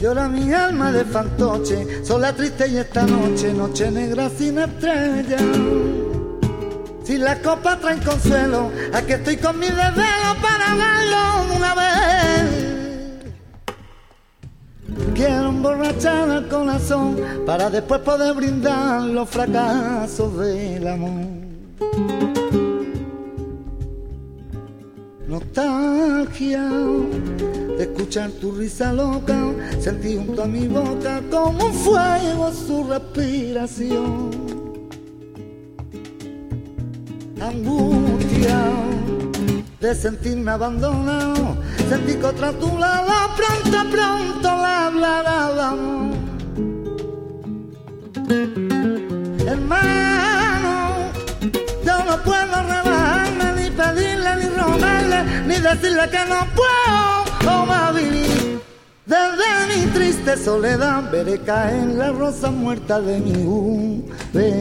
Llora 0.00 0.28
mi 0.28 0.52
alma 0.52 0.92
de 0.92 1.04
fantoche, 1.04 2.04
sola 2.04 2.32
triste 2.32 2.68
y 2.68 2.76
esta 2.76 3.04
noche, 3.04 3.52
noche 3.52 3.90
negra 3.90 4.30
sin 4.30 4.58
estrella. 4.58 5.38
Si 7.02 7.18
la 7.18 7.40
copa 7.40 7.78
trae 7.78 7.98
consuelo, 7.98 8.70
aquí 8.92 9.12
estoy 9.12 9.36
con 9.38 9.58
mi 9.58 9.66
desvelo 9.66 10.36
para 10.40 10.76
darlo 10.76 11.56
una 11.56 11.74
vez. 11.74 12.68
Quiero 15.14 15.48
emborrachar 15.48 16.28
el 16.30 16.48
corazón 16.48 17.16
para 17.44 17.68
después 17.70 18.00
poder 18.02 18.34
brindar 18.34 19.02
los 19.02 19.28
fracasos 19.28 20.38
del 20.38 20.86
amor. 20.86 21.48
Nostalgia 25.28 26.68
de 27.76 27.82
escuchar 27.82 28.30
tu 28.32 28.52
risa 28.52 28.92
loca, 28.92 29.36
sentí 29.78 30.16
junto 30.16 30.42
a 30.42 30.46
mi 30.46 30.66
boca 30.66 31.22
como 31.30 31.66
un 31.66 31.74
fuego 31.74 32.50
su 32.52 32.84
respiración. 32.84 34.30
Angustia 37.40 38.58
de 39.80 39.94
sentirme 39.94 40.50
abandonado, 40.50 41.56
sentí 41.88 42.14
que 42.14 42.24
otra 42.24 42.52
tu 42.52 42.76
lado 42.78 43.12
pronto, 43.36 43.90
pronto 43.90 44.42
la 44.42 44.86
hablará 44.86 45.48
Hermano, 49.46 49.98
yo 50.02 50.07
no 52.18 52.24
puedo 52.24 52.62
rebajarme, 52.62 53.52
ni 53.56 53.70
pedirle, 53.70 54.36
ni 54.36 54.48
rogarle, 54.48 55.24
ni 55.46 55.56
decirle 55.56 56.08
que 56.10 56.24
no 56.28 56.46
puedo 56.54 57.92
vivir. 57.92 58.60
Desde 59.06 59.46
mi 59.68 59.86
triste 59.92 60.36
soledad 60.36 61.10
veré 61.10 61.38
caer 61.38 61.86
la 61.86 62.10
rosa 62.10 62.50
muerta 62.50 63.00
de 63.00 63.18
mi 63.20 63.44
juventud. 63.44 64.58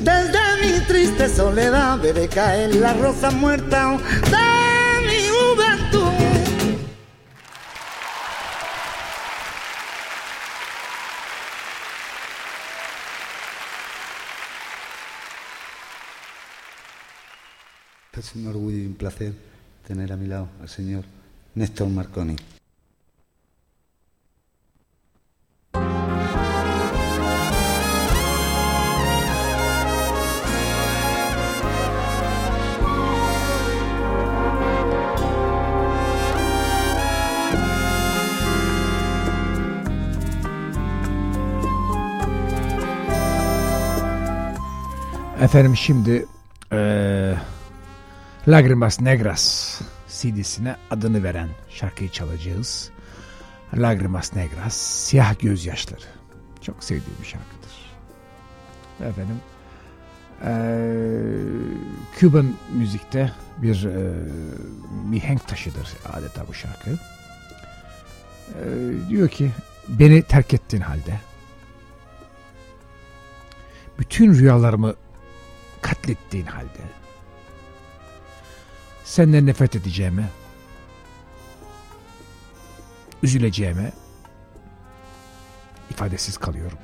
Desde 0.00 0.40
mi 0.62 0.80
triste 0.86 1.28
soledad 1.28 1.98
veré 1.98 2.28
caer 2.28 2.74
la 2.76 2.94
rosa 2.94 3.30
muerta 3.30 3.98
de 4.30 4.35
Es 18.16 18.34
un 18.34 18.46
orgullo 18.46 18.78
y 18.78 18.86
un 18.86 18.94
placer 18.94 19.34
tener 19.86 20.10
a 20.10 20.16
mi 20.16 20.26
lado 20.26 20.48
al 20.62 20.68
señor 20.70 21.04
Néstor 21.54 21.88
Marconi. 21.88 22.36
Efendim 45.40 45.74
şimdi 45.74 46.26
Lagrimas 48.48 49.00
Negras 49.00 49.80
CD'sine 50.08 50.76
adını 50.90 51.24
veren 51.24 51.48
şarkıyı 51.68 52.10
çalacağız. 52.10 52.90
Lagrimas 53.74 54.36
Negras, 54.36 54.76
Siyah 54.76 55.38
Gözyaşları. 55.38 56.04
Çok 56.62 56.84
sevdiğim 56.84 57.18
bir 57.20 57.26
şarkıdır. 57.26 57.96
Efendim, 59.00 59.36
e, 60.44 60.52
Cuban 62.20 62.54
müzikte 62.72 63.32
bir 63.58 63.84
e, 63.84 64.14
mihenk 65.08 65.48
taşıdır 65.48 65.88
adeta 66.12 66.48
bu 66.48 66.54
şarkı. 66.54 66.90
E, 66.90 66.98
diyor 69.08 69.28
ki, 69.28 69.50
beni 69.88 70.22
terk 70.22 70.54
ettiğin 70.54 70.82
halde, 70.82 71.20
bütün 73.98 74.34
rüyalarımı 74.34 74.94
katlettiğin 75.82 76.46
halde, 76.46 76.80
senden 79.06 79.46
nefret 79.46 79.76
edeceğime, 79.76 80.28
üzüleceğime 83.22 83.92
ifadesiz 85.90 86.38
kalıyorum. 86.38 86.78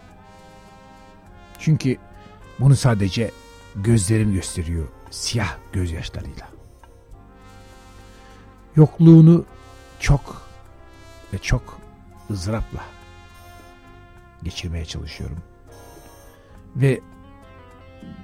Çünkü 1.58 1.96
bunu 2.60 2.76
sadece 2.76 3.30
gözlerim 3.76 4.32
gösteriyor 4.34 4.88
siyah 5.10 5.56
gözyaşlarıyla. 5.72 6.48
Yokluğunu 8.76 9.44
çok 10.00 10.48
ve 11.32 11.38
çok 11.38 11.78
ızdırapla 12.30 12.84
geçirmeye 14.42 14.84
çalışıyorum. 14.84 15.38
Ve 16.76 17.00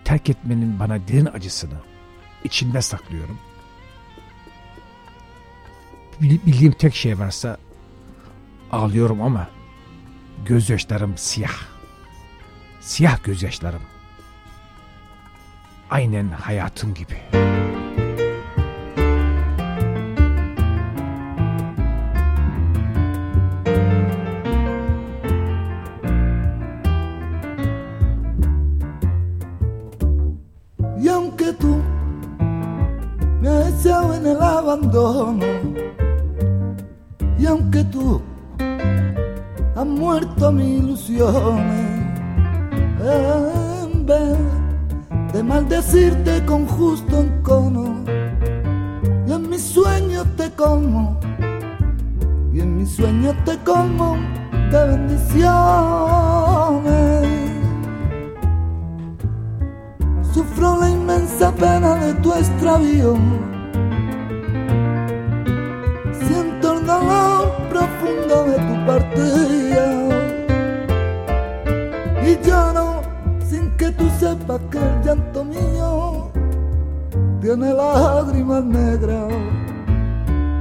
terk 0.04 0.30
etmenin 0.30 0.80
bana 0.80 1.08
derin 1.08 1.26
acısını 1.26 1.80
içimde 2.44 2.82
saklıyorum 2.82 3.38
bildiğim 6.20 6.72
tek 6.72 6.94
şey 6.94 7.18
varsa 7.18 7.56
ağlıyorum 8.72 9.22
ama 9.22 9.48
gözyaşlarım 10.46 11.18
siyah. 11.18 11.58
Siyah 12.80 13.24
gözyaşlarım. 13.24 13.82
Aynen 15.90 16.28
hayatım 16.28 16.94
gibi. 16.94 17.16
Y 31.00 31.08
aunque 31.10 31.52
tú 31.52 31.80
me 33.40 33.48
has 33.48 33.86
en 33.86 34.24
el 34.24 34.40
abandono, 34.40 35.47
aunque 37.48 37.82
tú 37.84 38.20
has 39.74 39.86
muerto 39.86 40.52
mis 40.52 40.80
ilusiones, 40.80 41.86
en 43.00 44.06
vez 44.06 44.38
de 45.32 45.42
maldecirte 45.42 46.44
con 46.44 46.66
justo 46.66 47.20
encono, 47.20 48.04
y 49.26 49.32
en 49.32 49.48
mis 49.48 49.62
sueños 49.62 50.26
te 50.36 50.50
como, 50.52 51.18
y 52.52 52.60
en 52.60 52.76
mis 52.78 52.90
sueños 52.90 53.34
te 53.44 53.56
como 53.58 54.16
de 54.70 54.86
bendiciones. 54.86 55.48
Sufro 60.32 60.78
la 60.80 60.90
inmensa 60.90 61.50
pena 61.52 61.94
de 61.96 62.14
tu 62.14 62.32
extravío. 62.32 63.16
De 68.50 68.56
tu 68.68 68.74
partida. 68.86 69.84
Y 72.26 72.38
lloro 72.46 73.02
sin 73.48 73.70
que 73.76 73.90
tú 73.92 74.08
sepas 74.18 74.60
que 74.70 74.78
el 74.78 75.02
llanto 75.02 75.44
mío 75.44 76.30
tiene 77.40 77.72
lágrimas 77.72 78.64
negras. 78.64 79.32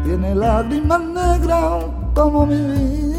Tiene 0.04 0.36
lágrimas 0.36 1.02
negras 1.02 1.86
como 2.14 2.46
mi 2.46 2.56
vida. 2.56 3.18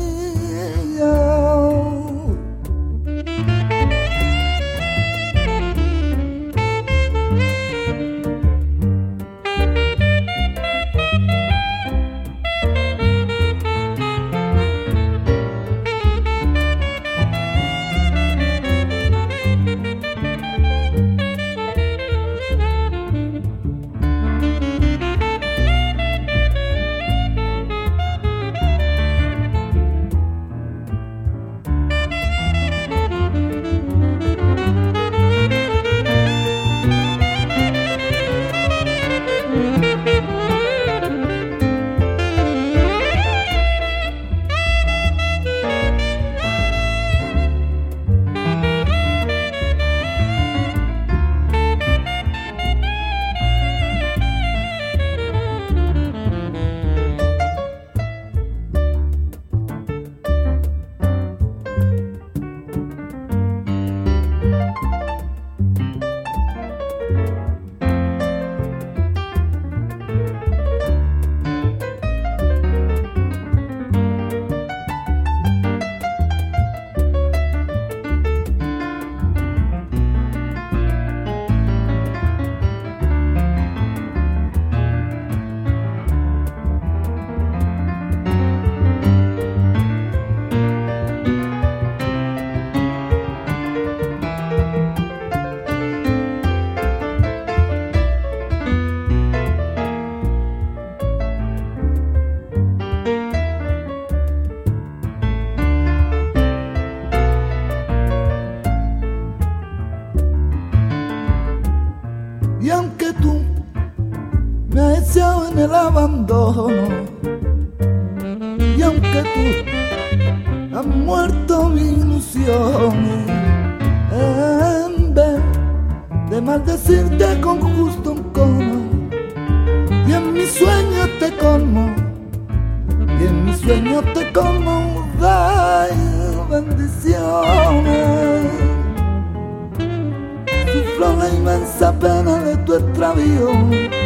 Pena 142.00 142.38
de 142.44 142.56
tu 142.58 142.74
extravío 142.74 143.98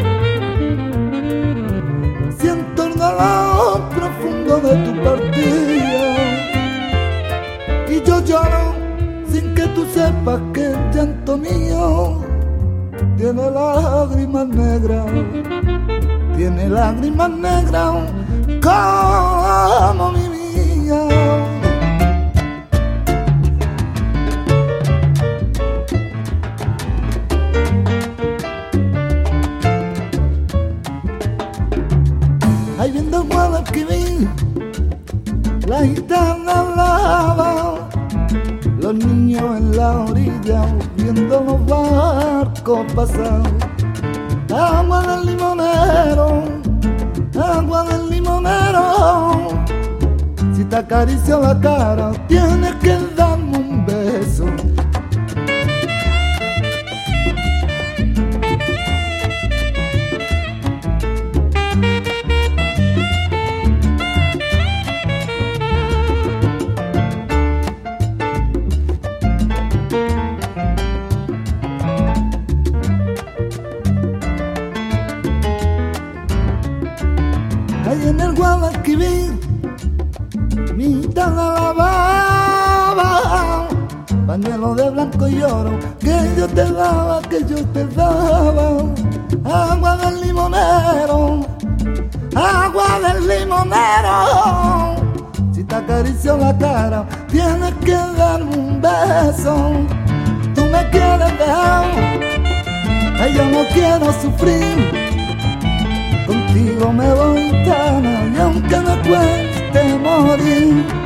dolor 3.02 3.88
profundo 3.90 4.60
de 4.60 4.74
tu 4.84 4.92
partida. 5.02 6.14
Y 7.88 8.02
yo 8.06 8.20
lloro 8.24 8.64
sin 9.30 9.54
que 9.54 9.66
tú 9.74 9.84
sepas 9.92 10.40
que 10.54 10.66
el 10.66 10.90
llanto 10.92 11.36
mío 11.36 12.20
tiene 13.16 13.50
lágrimas 13.50 14.48
negras, 14.48 15.06
tiene 16.36 16.68
lágrimas 16.68 17.30
negras 17.30 17.94
como 18.62 20.12
mi 20.12 20.31
viendo 41.52 41.82
los 41.82 41.90
barcos 41.90 42.92
pasar. 42.94 43.42
Agua 44.54 45.02
del 45.02 45.26
limonero, 45.26 46.42
agua 47.40 47.84
del 47.84 48.10
limonero, 48.10 49.38
si 50.54 50.64
te 50.64 50.76
acaricio 50.76 51.40
la 51.40 51.58
cara 51.58 52.12
tienes 52.28 52.74
que 52.76 52.98
darme 53.16 53.31
del 93.00 93.28
limonero. 93.28 94.96
Si 95.52 95.64
te 95.64 95.74
acaricio 95.74 96.36
la 96.36 96.56
cara, 96.56 97.06
tienes 97.28 97.74
que 97.84 97.92
darme 97.92 98.56
un 98.56 98.80
beso. 98.80 99.72
Tú 100.54 100.62
me 100.66 100.88
quieres 100.90 101.38
dejar, 101.38 101.84
yo 103.34 103.44
no 103.46 103.64
quiero 103.72 104.12
sufrir. 104.20 105.02
Contigo 106.26 106.92
me 106.92 107.12
voy 107.14 107.50
tan 107.64 108.34
y 108.34 108.38
aunque 108.38 108.76
me 108.76 108.96
cueste 109.08 109.98
morir 109.98 111.02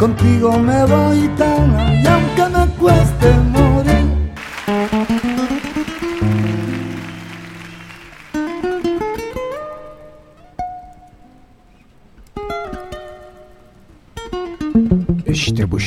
Contigo 0.00 0.58
me 0.58 0.84
voy 0.86 1.28
tan 1.36 2.02
y 2.02 2.06
aunque 2.06 2.44
me 2.56 2.66
cueste 2.76 3.32
morir. 3.52 3.69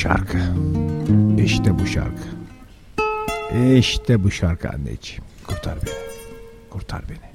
Şarkı. 0.04 0.38
İşte 1.38 1.78
bu 1.78 1.86
şarkı. 1.86 2.22
İşte 3.78 4.24
bu 4.24 4.30
şarkı 4.30 4.68
anneciğim. 4.68 5.24
Kurtar 5.46 5.78
beni. 5.86 5.94
Kurtar 6.70 7.02
beni. 7.08 7.34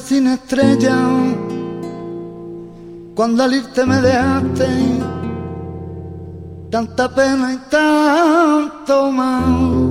Sin 0.00 0.26
estrella, 0.28 0.96
cuando 3.14 3.42
al 3.44 3.54
irte 3.54 3.84
me 3.84 4.00
dejaste 4.00 4.68
tanta 6.70 7.14
pena 7.14 7.52
y 7.52 7.56
tanto 7.70 9.10
mal. 9.12 9.88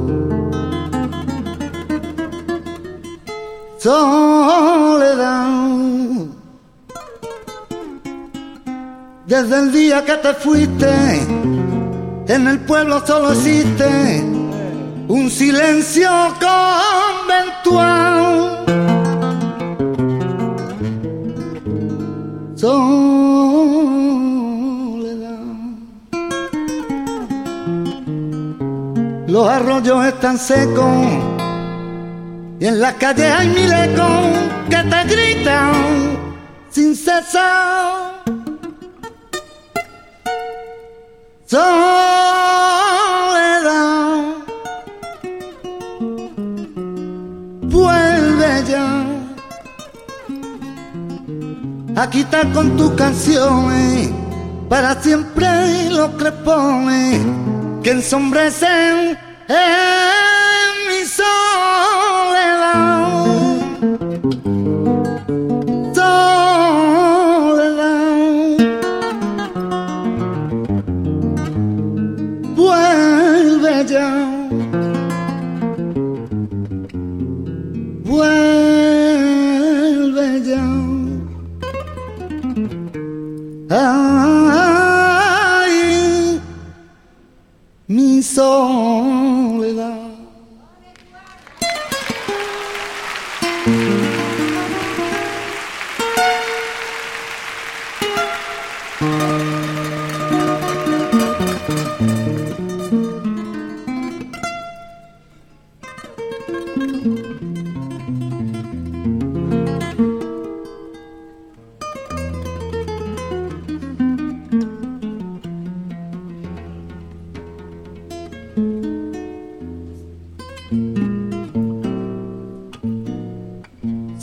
Soledad, 3.79 5.47
desde 9.25 9.59
el 9.59 9.71
día 9.71 10.05
que 10.05 10.13
te 10.13 10.33
fuiste, 10.33 10.93
en 12.27 12.47
el 12.47 12.59
pueblo 12.61 13.05
solo 13.05 13.31
existe 13.31 14.23
un 15.07 15.29
silencio 15.29 16.09
conventual. 16.39 18.26
Los 29.37 29.47
arroyos 29.47 30.03
están 30.03 30.39
secos 30.39 30.97
y 32.59 32.65
en 32.65 32.81
las 32.81 32.95
calles 32.95 33.31
hay 33.31 33.47
mil 33.49 33.71
ecos 33.71 34.25
que 34.67 34.77
te 34.77 35.03
gritan 35.03 35.73
sin 36.71 36.95
cesar. 36.95 38.23
Soledad, 41.45 41.67
vuelve 47.61 48.63
ya. 48.67 49.05
Aquí 51.95 52.21
está 52.21 52.41
con 52.53 52.75
tus 52.75 52.89
canciones, 52.93 54.09
para 54.67 54.99
siempre 54.99 55.91
los 55.91 56.09
crepones 56.15 57.21
que 57.83 57.91
ensombrecen 57.91 59.26
en 59.49 60.87
mi. 60.87 60.97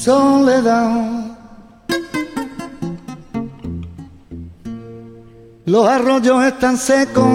Soledad. 0.04 1.38
Los 5.64 5.88
arroyos 5.88 6.44
están 6.44 6.76
secos 6.76 7.26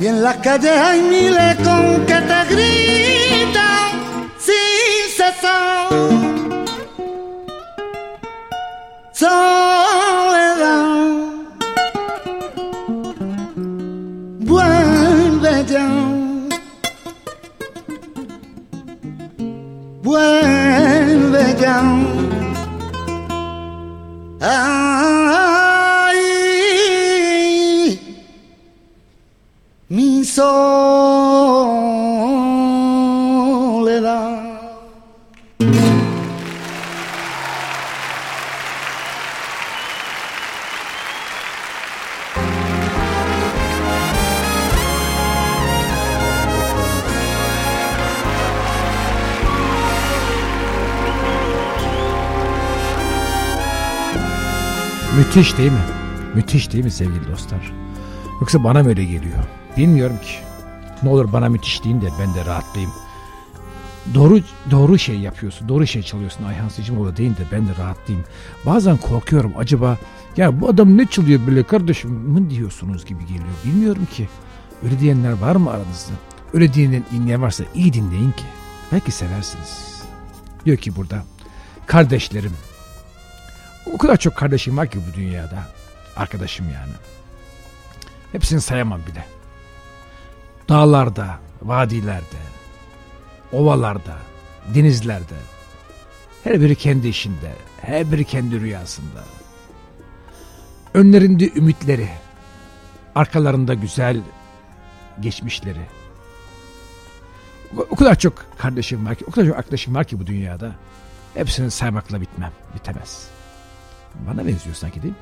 y 0.00 0.06
en 0.06 0.22
las 0.22 0.36
calles 0.36 0.72
hay 0.72 1.02
miles 1.02 1.56
con 1.56 2.06
que 2.06 2.14
te 2.14 2.54
gritan 2.54 2.83
Müthiş 55.36 55.58
değil 55.58 55.72
mi? 55.72 55.78
Müthiş 56.34 56.72
değil 56.72 56.84
mi 56.84 56.90
sevgili 56.90 57.28
dostlar? 57.32 57.72
Yoksa 58.40 58.64
bana 58.64 58.82
mı 58.82 58.88
öyle 58.88 59.04
geliyor? 59.04 59.38
Bilmiyorum 59.76 60.16
ki. 60.16 60.32
Ne 61.02 61.08
olur 61.08 61.32
bana 61.32 61.48
müthiş 61.48 61.84
deyin 61.84 62.00
de 62.00 62.08
ben 62.20 62.34
de 62.34 62.44
rahatlayayım. 62.44 62.94
Doğru 64.14 64.40
doğru 64.70 64.98
şey 64.98 65.18
yapıyorsun, 65.18 65.68
doğru 65.68 65.86
şey 65.86 66.02
çalıyorsun 66.02 66.44
Ayhan 66.44 66.68
Sicimoğlu 66.68 67.16
deyin 67.16 67.30
de 67.30 67.42
ben 67.52 67.68
de 67.68 67.70
rahatlayayım. 67.78 68.26
Bazen 68.66 68.96
korkuyorum 68.96 69.52
acaba 69.58 69.98
ya 70.36 70.60
bu 70.60 70.68
adam 70.68 70.98
ne 70.98 71.06
çalıyor 71.06 71.40
böyle 71.46 71.62
kardeşim 71.62 72.10
mı 72.10 72.50
diyorsunuz 72.50 73.04
gibi 73.04 73.26
geliyor. 73.26 73.54
Bilmiyorum 73.64 74.06
ki. 74.12 74.28
Öyle 74.84 75.00
diyenler 75.00 75.32
var 75.32 75.56
mı 75.56 75.70
aranızda? 75.70 76.12
Öyle 76.52 76.74
diyen 76.74 77.04
dinleyen 77.12 77.42
varsa 77.42 77.64
iyi 77.74 77.92
dinleyin 77.92 78.30
ki. 78.30 78.44
Belki 78.92 79.12
seversiniz. 79.12 80.02
Diyor 80.64 80.76
ki 80.76 80.96
burada 80.96 81.24
kardeşlerim 81.86 82.52
o 83.92 83.98
kadar 83.98 84.16
çok 84.16 84.36
kardeşim 84.36 84.76
var 84.76 84.90
ki 84.90 84.98
bu 85.10 85.14
dünyada. 85.16 85.66
Arkadaşım 86.16 86.66
yani. 86.66 86.92
Hepsini 88.32 88.60
sayamam 88.60 89.00
bile. 89.06 89.24
Dağlarda, 90.68 91.38
vadilerde, 91.62 92.36
ovalarda, 93.52 94.16
denizlerde. 94.74 95.34
Her 96.44 96.60
biri 96.60 96.74
kendi 96.76 97.08
işinde, 97.08 97.52
her 97.82 98.12
biri 98.12 98.24
kendi 98.24 98.60
rüyasında. 98.60 99.24
Önlerinde 100.94 101.50
ümitleri, 101.52 102.08
arkalarında 103.14 103.74
güzel 103.74 104.20
geçmişleri. 105.20 105.80
O- 107.90 107.96
kadar 107.96 108.18
çok 108.18 108.44
kardeşim 108.58 109.06
var 109.06 109.14
ki, 109.14 109.24
o 109.28 109.30
kadar 109.30 109.46
çok 109.46 109.56
arkadaşım 109.58 109.94
var 109.94 110.04
ki 110.04 110.20
bu 110.20 110.26
dünyada. 110.26 110.72
Hepsini 111.34 111.70
saymakla 111.70 112.20
bitmem, 112.20 112.52
bitemez. 112.74 113.28
Bana 114.26 114.46
benziyor 114.46 114.76
sanki 114.76 115.02
değil 115.02 115.14
mi? 115.14 115.20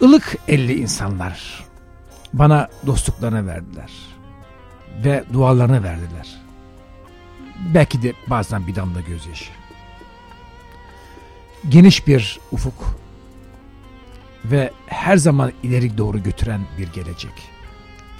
Ilık 0.00 0.36
elli 0.48 0.80
insanlar 0.80 1.64
bana 2.32 2.68
dostluklarını 2.86 3.46
verdiler. 3.46 3.92
Ve 5.04 5.24
dualarını 5.32 5.82
verdiler. 5.82 6.36
Belki 7.74 8.02
de 8.02 8.12
bazen 8.26 8.66
bir 8.66 8.74
damla 8.74 9.00
gözyaşı. 9.00 9.50
Geniş 11.68 12.06
bir 12.06 12.40
ufuk 12.52 12.98
ve 14.44 14.72
her 14.86 15.16
zaman 15.16 15.52
ileri 15.62 15.98
doğru 15.98 16.22
götüren 16.22 16.60
bir 16.78 16.92
gelecek. 16.92 17.50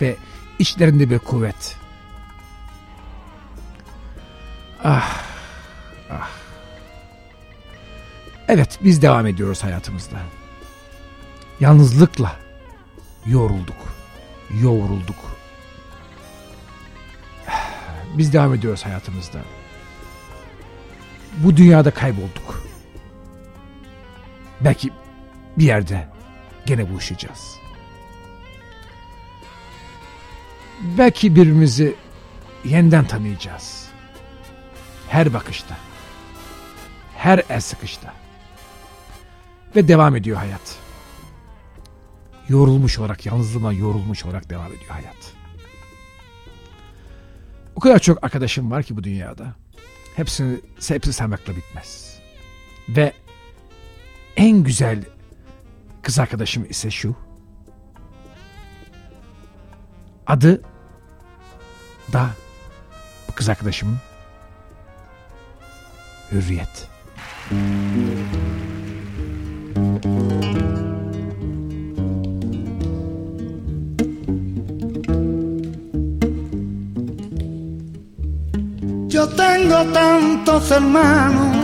Ve 0.01 0.17
içlerinde 0.59 1.11
bir 1.11 1.19
kuvvet. 1.19 1.77
Ah, 4.85 5.23
ah. 6.11 6.31
Evet 8.49 8.79
biz 8.85 9.03
devam 9.03 9.27
ediyoruz 9.27 9.65
hayatımızda. 9.65 10.17
Yalnızlıkla 11.61 12.37
yorulduk, 13.27 13.77
yoğrulduk. 14.63 15.17
Biz 18.15 18.33
devam 18.33 18.55
ediyoruz 18.55 18.85
hayatımızda. 18.85 19.39
Bu 21.37 21.57
dünyada 21.57 21.91
kaybolduk. 21.91 22.63
Belki 24.61 24.91
bir 25.59 25.65
yerde 25.65 26.09
gene 26.67 26.91
buluşacağız. 26.91 27.57
Belki 30.81 31.35
birbirimizi 31.35 31.95
yeniden 32.65 33.05
tanıyacağız. 33.05 33.89
Her 35.09 35.35
bakışta. 35.35 35.77
Her 37.17 37.43
el 37.51 37.61
sıkışta. 37.61 38.15
Ve 39.77 39.89
devam 39.89 40.17
ediyor 40.17 40.37
hayat. 40.37 40.77
Yorulmuş 42.49 42.99
olarak, 42.99 43.27
yalnızlığıma 43.27 43.73
yorulmuş 43.73 44.25
olarak 44.25 44.51
devam 44.51 44.67
ediyor 44.67 44.91
hayat. 44.91 45.33
O 47.77 47.81
kadar 47.81 47.99
çok 47.99 48.25
arkadaşım 48.25 48.71
var 48.71 48.83
ki 48.83 48.97
bu 48.97 49.05
dünyada. 49.05 49.55
Hepsini, 50.17 50.61
hepsini 50.89 51.13
saymakla 51.13 51.57
bitmez. 51.57 52.19
Ve 52.89 53.13
en 54.37 54.63
güzel 54.63 55.05
kız 56.03 56.19
arkadaşım 56.19 56.67
ise 56.71 56.91
şu. 56.91 57.17
Adı 60.27 60.63
da 62.13 62.31
bu 63.29 63.33
kız 63.33 63.49
arkadaşımın 63.49 63.99
Hürriyet. 66.33 66.89
Yo 67.51 68.58
tengo 79.59 79.85
tantos 79.93 80.71
hermanos 80.71 81.57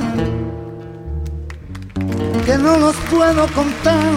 que 2.44 2.58
no 2.58 2.78
los 2.78 2.96
puedo 3.10 3.46
contar. 3.54 4.14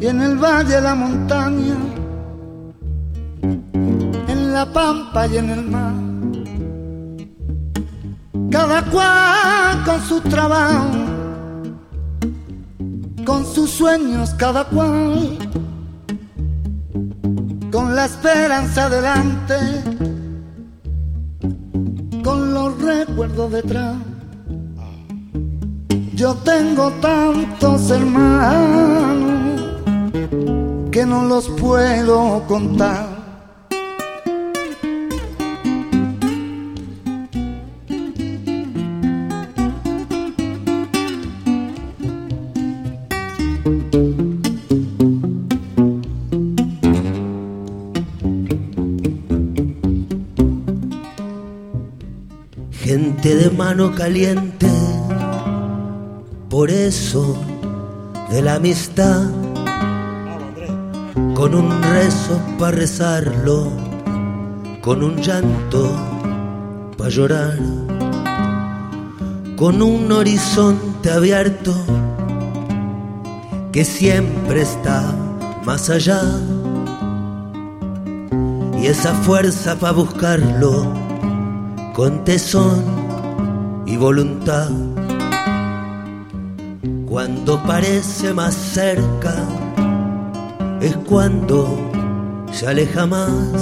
Y 0.00 0.06
en 0.06 0.22
el 0.22 0.36
valle 0.38 0.80
la 0.80 0.94
montaña, 0.94 1.76
en 4.28 4.52
la 4.52 4.64
pampa 4.72 5.26
y 5.26 5.36
en 5.36 5.50
el 5.50 5.62
mar, 5.64 5.94
cada 8.50 8.82
cual 8.90 9.84
con 9.84 10.00
su 10.08 10.20
trabajo, 10.20 10.90
con 13.24 13.44
sus 13.44 13.70
sueños 13.70 14.30
cada 14.38 14.64
cual, 14.64 15.36
con 17.70 17.94
la 17.94 18.06
esperanza 18.06 18.88
delante 18.88 20.09
los 22.60 22.82
recuerdos 22.82 23.52
detrás. 23.52 23.96
Yo 26.14 26.34
tengo 26.44 26.90
tantos 27.00 27.90
hermanos 27.90 29.60
que 30.92 31.06
no 31.06 31.24
los 31.24 31.48
puedo 31.48 32.42
contar. 32.46 33.20
Mano 53.70 53.94
caliente, 53.94 54.68
por 56.48 56.72
eso 56.72 57.36
de 58.28 58.42
la 58.42 58.56
amistad, 58.56 59.30
con 61.36 61.54
un 61.54 61.80
rezo 61.80 62.40
para 62.58 62.72
rezarlo, 62.72 63.70
con 64.80 65.04
un 65.04 65.18
llanto 65.22 65.88
para 66.98 67.10
llorar, 67.10 67.58
con 69.56 69.80
un 69.82 70.10
horizonte 70.10 71.12
abierto 71.12 71.72
que 73.70 73.84
siempre 73.84 74.62
está 74.62 75.14
más 75.64 75.90
allá. 75.90 76.22
Y 78.82 78.86
esa 78.86 79.14
fuerza 79.14 79.78
para 79.78 79.92
buscarlo 79.92 80.92
con 81.94 82.24
tesón 82.24 82.99
y 83.90 83.96
voluntad. 83.96 84.70
Cuando 87.06 87.60
parece 87.64 88.32
más 88.32 88.54
cerca 88.54 89.34
es 90.80 90.96
cuando 91.08 91.76
se 92.52 92.68
aleja 92.68 93.06
más. 93.06 93.52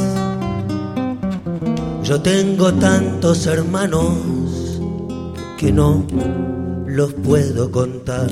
Yo 2.03 2.20
tengo 2.20 2.72
tantos 2.74 3.47
hermanos 3.47 4.81
que 5.57 5.72
no 5.72 6.05
los 6.87 7.14
puedo 7.14 7.70
contar. 7.70 8.29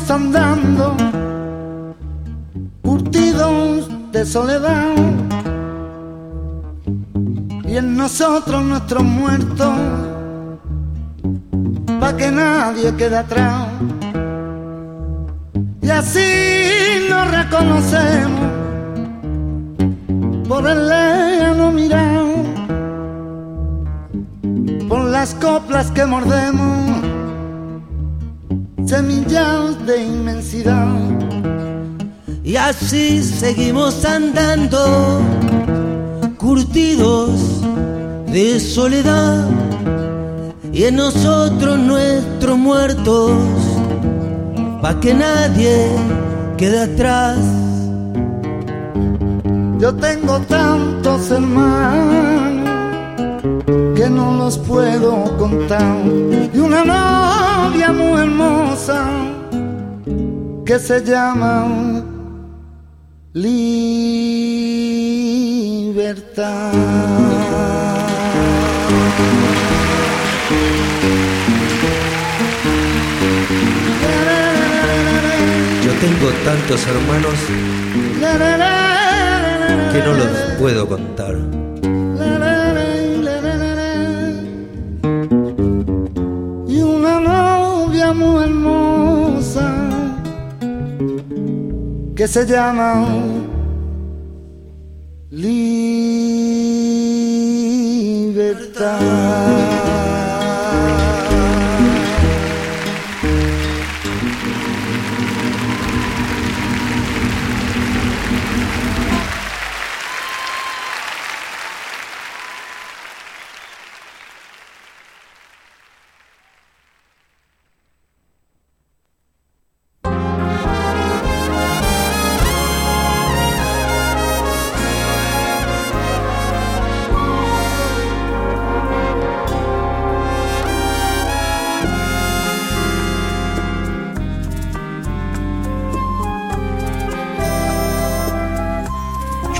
Seguimos 0.00 0.10
andando, 0.10 0.96
curtidos 2.82 3.90
de 4.12 4.24
soledad. 4.24 4.94
Y 7.64 7.76
en 7.76 7.96
nosotros 7.96 8.62
nuestros 8.64 9.02
muertos, 9.02 9.74
pa' 12.00 12.16
que 12.16 12.30
nadie 12.30 12.94
quede 12.96 13.16
atrás. 13.16 13.68
Y 15.82 15.90
así 15.90 17.06
nos 17.08 17.30
reconocemos 17.30 18.40
por 20.48 20.66
el 20.68 20.88
lejano 20.88 21.70
mirar, 21.70 22.24
por 24.88 25.04
las 25.04 25.34
coplas 25.34 25.90
que 25.90 26.04
mordemos 26.06 27.01
semillas 28.92 29.86
de 29.86 30.04
inmensidad. 30.04 30.94
Y 32.44 32.56
así 32.56 33.22
seguimos 33.22 34.04
andando, 34.04 35.22
curtidos 36.36 37.30
de 38.26 38.60
soledad. 38.60 39.48
Y 40.74 40.84
en 40.84 40.96
nosotros 40.96 41.78
nuestros 41.78 42.58
muertos, 42.58 43.32
pa' 44.82 45.00
que 45.00 45.14
nadie 45.14 45.88
quede 46.58 46.80
atrás. 46.80 47.38
Yo 49.80 49.94
tengo 49.94 50.38
tantos 50.40 51.30
hermanos 51.30 52.51
que 53.94 54.08
no 54.10 54.34
los 54.36 54.58
puedo 54.58 55.36
contar. 55.38 55.96
Y 56.52 56.58
una 56.58 56.84
novia 56.84 57.92
muy 57.92 58.20
hermosa 58.20 59.06
que 60.64 60.78
se 60.78 61.04
llama 61.04 62.02
libertad. 63.32 63.92
Yo 75.84 75.92
tengo 76.00 76.30
tantos 76.44 76.86
hermanos 76.86 77.34
que 79.92 79.98
no 79.98 80.12
los 80.14 80.28
puedo 80.58 80.88
contar. 80.88 81.36
Que 92.22 92.28
se 92.28 92.46
llama 92.46 93.04
libertad. 95.28 95.82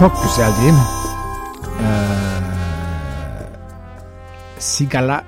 Çok 0.02 0.22
güzel 0.22 0.52
değil 0.60 0.72
mi? 0.72 0.78
Ee, 1.82 1.94
Sigala 4.58 5.24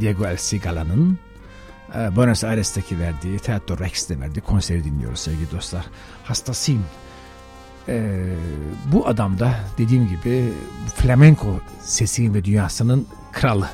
Diego 0.00 0.26
El 0.26 0.36
Sigala'nın 0.36 1.18
e, 1.94 2.16
Buenos 2.16 2.44
Aires'teki 2.44 2.98
verdiği 2.98 3.38
Teatro 3.38 3.78
Rex'te 3.78 4.20
verdiği 4.20 4.40
konseri 4.40 4.84
dinliyoruz 4.84 5.20
sevgili 5.20 5.50
dostlar. 5.50 5.86
Hastasıyım. 6.24 6.84
Ee, 7.88 8.34
bu 8.92 9.08
adam 9.08 9.38
da 9.38 9.54
dediğim 9.78 10.08
gibi 10.08 10.52
flamenco 10.96 11.60
sesinin 11.80 12.34
ve 12.34 12.44
dünyasının 12.44 13.06
kralı. 13.32 13.68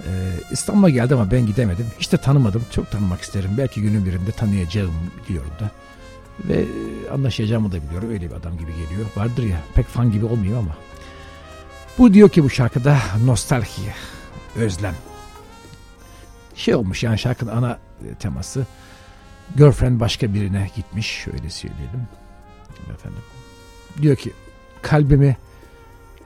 Ee, 0.00 0.06
İstanbul'a 0.50 0.90
geldi 0.90 1.14
ama 1.14 1.30
ben 1.30 1.46
gidemedim. 1.46 1.86
Hiç 1.98 2.12
de 2.12 2.16
tanımadım. 2.16 2.64
Çok 2.70 2.90
tanımak 2.90 3.20
isterim. 3.20 3.50
Belki 3.58 3.82
günün 3.82 4.06
birinde 4.06 4.32
tanıyacağım 4.32 4.94
diyorum 5.28 5.52
da. 5.60 5.70
Ve 6.44 6.64
anlaşacağımı 7.12 7.72
da 7.72 7.82
biliyorum. 7.82 8.10
Öyle 8.10 8.30
bir 8.30 8.34
adam 8.34 8.58
gibi 8.58 8.70
geliyor. 8.70 9.06
Vardır 9.16 9.42
ya 9.42 9.60
pek 9.74 9.86
fan 9.86 10.12
gibi 10.12 10.24
olmuyor 10.24 10.58
ama. 10.58 10.76
Bu 11.98 12.14
diyor 12.14 12.28
ki 12.28 12.44
bu 12.44 12.50
şarkıda 12.50 12.98
nostalji, 13.24 13.92
özlem. 14.56 14.94
Şey 16.54 16.74
olmuş 16.74 17.02
yani 17.02 17.18
şarkının 17.18 17.56
ana 17.56 17.78
teması. 18.18 18.66
Girlfriend 19.56 20.00
başka 20.00 20.34
birine 20.34 20.70
gitmiş. 20.76 21.06
Şöyle 21.06 21.50
söyleyelim. 21.50 22.08
Efendim. 22.94 23.22
Diyor 24.02 24.16
ki 24.16 24.32
kalbimi 24.82 25.36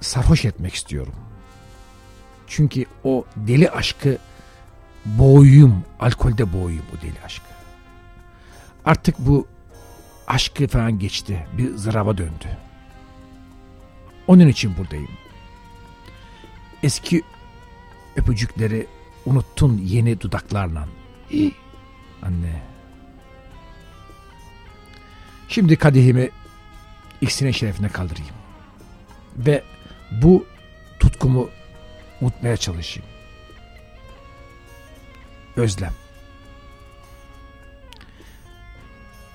sarhoş 0.00 0.44
etmek 0.44 0.74
istiyorum. 0.74 1.14
Çünkü 2.46 2.84
o 3.04 3.24
deli 3.36 3.70
aşkı 3.70 4.18
boğuyum, 5.04 5.84
alkolde 6.00 6.52
boğuyum 6.52 6.84
o 6.98 7.02
deli 7.02 7.24
aşkı. 7.24 7.46
Artık 8.84 9.18
bu 9.18 9.46
aşkı 10.30 10.66
falan 10.66 10.98
geçti. 10.98 11.46
Bir 11.58 11.74
zırava 11.74 12.18
döndü. 12.18 12.58
Onun 14.26 14.48
için 14.48 14.76
buradayım. 14.76 15.10
Eski 16.82 17.22
öpücükleri 18.16 18.86
unuttun 19.26 19.78
yeni 19.78 20.20
dudaklarla. 20.20 20.88
İyi. 21.30 21.52
Anne. 22.22 22.62
Şimdi 25.48 25.76
kadehimi 25.76 26.30
ikisinin 27.20 27.50
şerefine 27.50 27.88
kaldırayım. 27.88 28.34
Ve 29.36 29.62
bu 30.10 30.46
tutkumu 31.00 31.50
unutmaya 32.20 32.56
çalışayım. 32.56 33.08
özlem. 35.56 35.92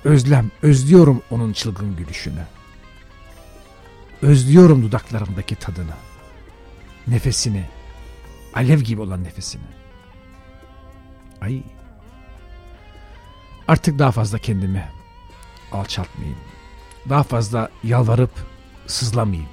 Özlem, 0.05 0.51
özlüyorum 0.61 1.21
onun 1.31 1.53
çılgın 1.53 1.95
gülüşünü. 1.95 2.45
Özlüyorum 4.21 4.83
dudaklarımdaki 4.83 5.55
tadını. 5.55 5.93
Nefesini. 7.07 7.65
Alev 8.53 8.79
gibi 8.79 9.01
olan 9.01 9.23
nefesini. 9.23 9.63
Ay. 11.41 11.61
Artık 13.67 13.99
daha 13.99 14.11
fazla 14.11 14.37
kendimi 14.37 14.89
alçaltmayayım. 15.71 16.39
Daha 17.09 17.23
fazla 17.23 17.69
yalvarıp 17.83 18.31
sızlamayayım. 18.87 19.49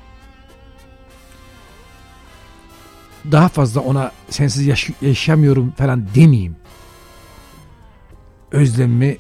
Daha 3.33 3.49
fazla 3.49 3.81
ona 3.81 4.13
sensiz 4.31 4.67
yaş 4.67 4.91
yaşamıyorum 5.03 5.71
falan 5.71 6.09
demeyeyim. 6.15 6.57
Özlemimi 8.53 9.19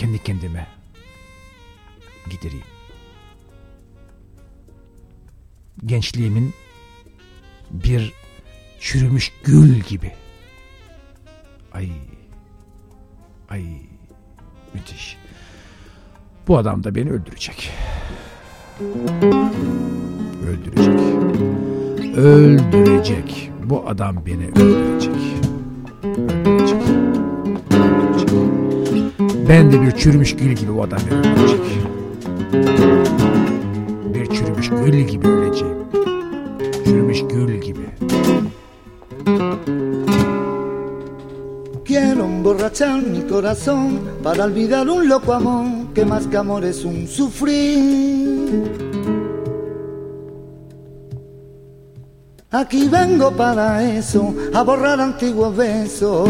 kendi 0.00 0.22
kendime 0.22 0.66
gidereyim. 2.30 2.64
Gençliğimin 5.86 6.54
bir 7.70 8.12
çürümüş 8.80 9.32
gül 9.44 9.80
gibi. 9.80 10.12
Ay, 11.72 11.90
ay, 13.48 13.64
müthiş. 14.74 15.16
Bu 16.48 16.58
adam 16.58 16.84
da 16.84 16.94
beni 16.94 17.10
öldürecek. 17.10 17.70
Öldürecek. 20.46 21.00
Öldürecek. 22.16 23.50
Bu 23.64 23.88
adam 23.88 24.26
beni 24.26 24.46
öldürecek. 24.46 25.49
Ben 29.50 29.72
de 29.72 29.82
bir 29.82 29.90
çürümüş 29.90 30.36
gül 30.36 30.52
gibi 30.52 30.70
o 30.70 30.82
adam 30.82 30.98
öldürecek. 31.10 31.60
Bir 34.14 34.26
çürümüş 34.34 34.68
gül 34.68 35.00
gibi 35.00 35.28
öleceğim. 35.28 35.76
Çürümüş 36.84 37.18
gül 37.20 37.60
gibi. 37.60 37.80
Quiero 41.86 42.24
emborrachar 42.24 43.00
mi 43.00 43.28
corazón 43.30 43.98
para 44.24 44.44
olvidar 44.46 44.86
un 44.86 45.08
loco 45.08 45.32
amor 45.32 45.66
que 45.94 46.04
más 46.04 46.30
que 46.30 46.38
amor 46.38 46.62
es 46.62 46.84
un 46.84 47.06
sufrir. 47.06 48.48
Aquí 52.52 52.88
vengo 52.92 53.28
para 53.36 53.82
eso, 53.98 54.22
a 54.54 54.62
borrar 54.66 55.00
antiguos 55.00 55.56
besos. 55.58 56.28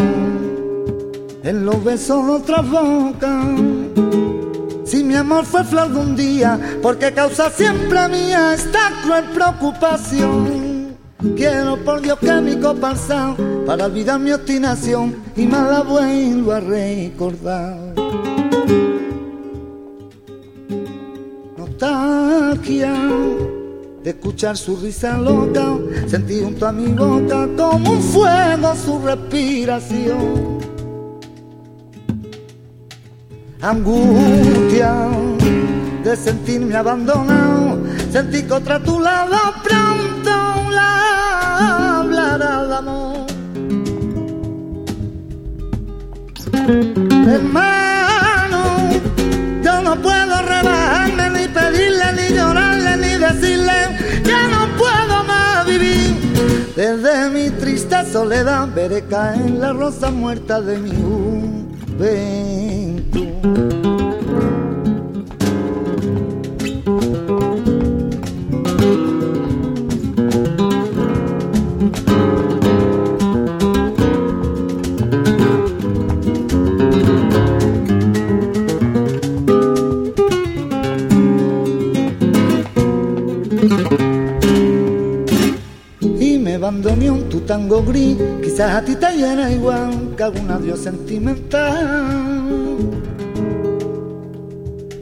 En 1.42 1.64
los 1.64 1.82
besos 1.82 2.28
otras 2.28 2.68
bocas. 2.70 3.46
Si 4.84 5.02
mi 5.02 5.14
amor 5.14 5.46
fue 5.46 5.64
flor 5.64 5.88
de 5.88 5.98
un 5.98 6.16
día, 6.16 6.58
porque 6.82 7.12
causa 7.12 7.50
siempre 7.50 8.08
mía 8.08 8.54
esta 8.54 8.90
cruel 9.02 9.24
preocupación. 9.34 10.96
Quiero 11.36 11.76
por 11.84 12.02
Dios 12.02 12.18
que 12.18 12.32
mi 12.40 12.56
copa 12.56 12.90
alzao 12.90 13.36
para 13.66 13.86
olvidar 13.86 14.18
mi 14.20 14.32
obstinación 14.32 15.14
y 15.36 15.46
más 15.46 15.70
la 15.70 15.80
vuelvo 15.82 16.52
a 16.52 16.60
recordar. 16.60 17.78
Nostalgia 21.56 22.94
de 24.02 24.10
escuchar 24.10 24.56
su 24.56 24.76
risa 24.76 25.18
loca, 25.18 25.76
sentí 26.06 26.40
junto 26.42 26.66
a 26.66 26.72
mi 26.72 26.86
boca 26.92 27.48
como 27.56 27.92
un 27.92 28.02
fuego 28.02 28.74
su 28.74 28.98
respiración. 29.00 30.69
Angustia 33.62 34.94
de 36.02 36.16
sentirme 36.16 36.74
abandonado, 36.76 37.78
sentí 38.10 38.42
que 38.42 38.54
otra 38.54 38.76
a 38.76 38.82
tu 38.82 38.98
lado 38.98 39.36
pronto 39.62 40.30
la 40.70 41.98
hablará 42.00 42.64
de 42.64 42.74
amor. 42.74 43.26
Hermano, 47.28 48.62
yo 49.62 49.82
no 49.82 49.94
puedo 49.96 50.40
rebajarme, 50.40 51.28
ni 51.28 51.48
pedirle, 51.48 52.12
ni 52.16 52.34
llorarle, 52.34 52.96
ni 52.96 53.18
decirle 53.18 53.98
que 54.24 54.48
no 54.50 54.68
puedo 54.78 55.24
más 55.24 55.66
vivir. 55.66 56.16
Desde 56.74 57.28
mi 57.28 57.50
triste 57.50 58.10
soledad 58.10 58.68
veré 58.74 59.02
caer 59.04 59.50
la 59.50 59.74
rosa 59.74 60.10
muerta 60.10 60.62
de 60.62 60.78
mi 60.78 60.92
juventud. 61.98 63.29
Y 63.42 63.46
me 86.38 86.58
tu 87.30 87.40
tango 87.40 87.82
gris. 87.82 88.18
Quizás 88.42 88.72
a 88.72 88.84
ti 88.84 88.94
te 88.96 89.16
llena 89.16 89.50
igual 89.50 90.14
que 90.14 90.22
algún 90.24 90.50
adiós 90.50 90.80
sentimental. 90.80 92.29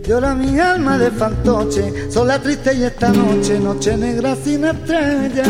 Llora 0.08 0.34
mi 0.34 0.58
alma 0.58 0.96
de 0.96 1.10
fantoche, 1.10 2.10
sola 2.10 2.38
triste 2.38 2.72
y 2.72 2.82
esta 2.82 3.10
noche, 3.10 3.58
noche 3.58 3.94
negra 3.94 4.34
sin 4.36 4.64
estrella. 4.64 5.44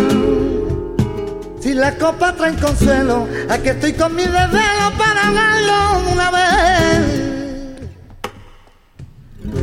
Si 1.60 1.74
la 1.74 1.96
copa 1.96 2.34
trae 2.34 2.56
consuelo, 2.56 3.28
aquí 3.48 3.68
estoy 3.68 3.92
con 3.92 4.16
mi 4.16 4.24
desvelo 4.24 4.86
para 4.98 5.30
darlo 5.30 6.10
una 6.12 6.30
vez. 6.32 7.78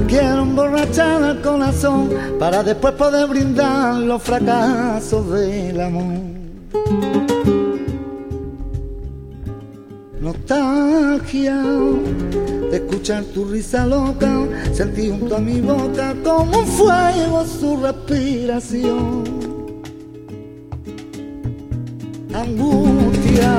Quiero 0.07 0.43
emborrachar 0.43 1.21
al 1.23 1.41
corazón 1.41 2.09
para 2.39 2.63
después 2.63 2.93
poder 2.93 3.27
brindar 3.27 3.95
los 3.95 4.23
fracasos 4.23 5.29
del 5.29 5.81
amor. 5.81 6.21
Nostalgia 10.21 11.61
tu 13.05 13.45
risa 13.45 13.85
loca, 13.85 14.47
sentí 14.73 15.11
junto 15.11 15.35
a 15.35 15.39
mi 15.39 15.61
boca 15.61 16.15
como 16.23 16.57
un 16.57 16.65
fuego 16.65 17.45
su 17.45 17.77
respiración. 17.77 19.23
Angustia 22.33 23.53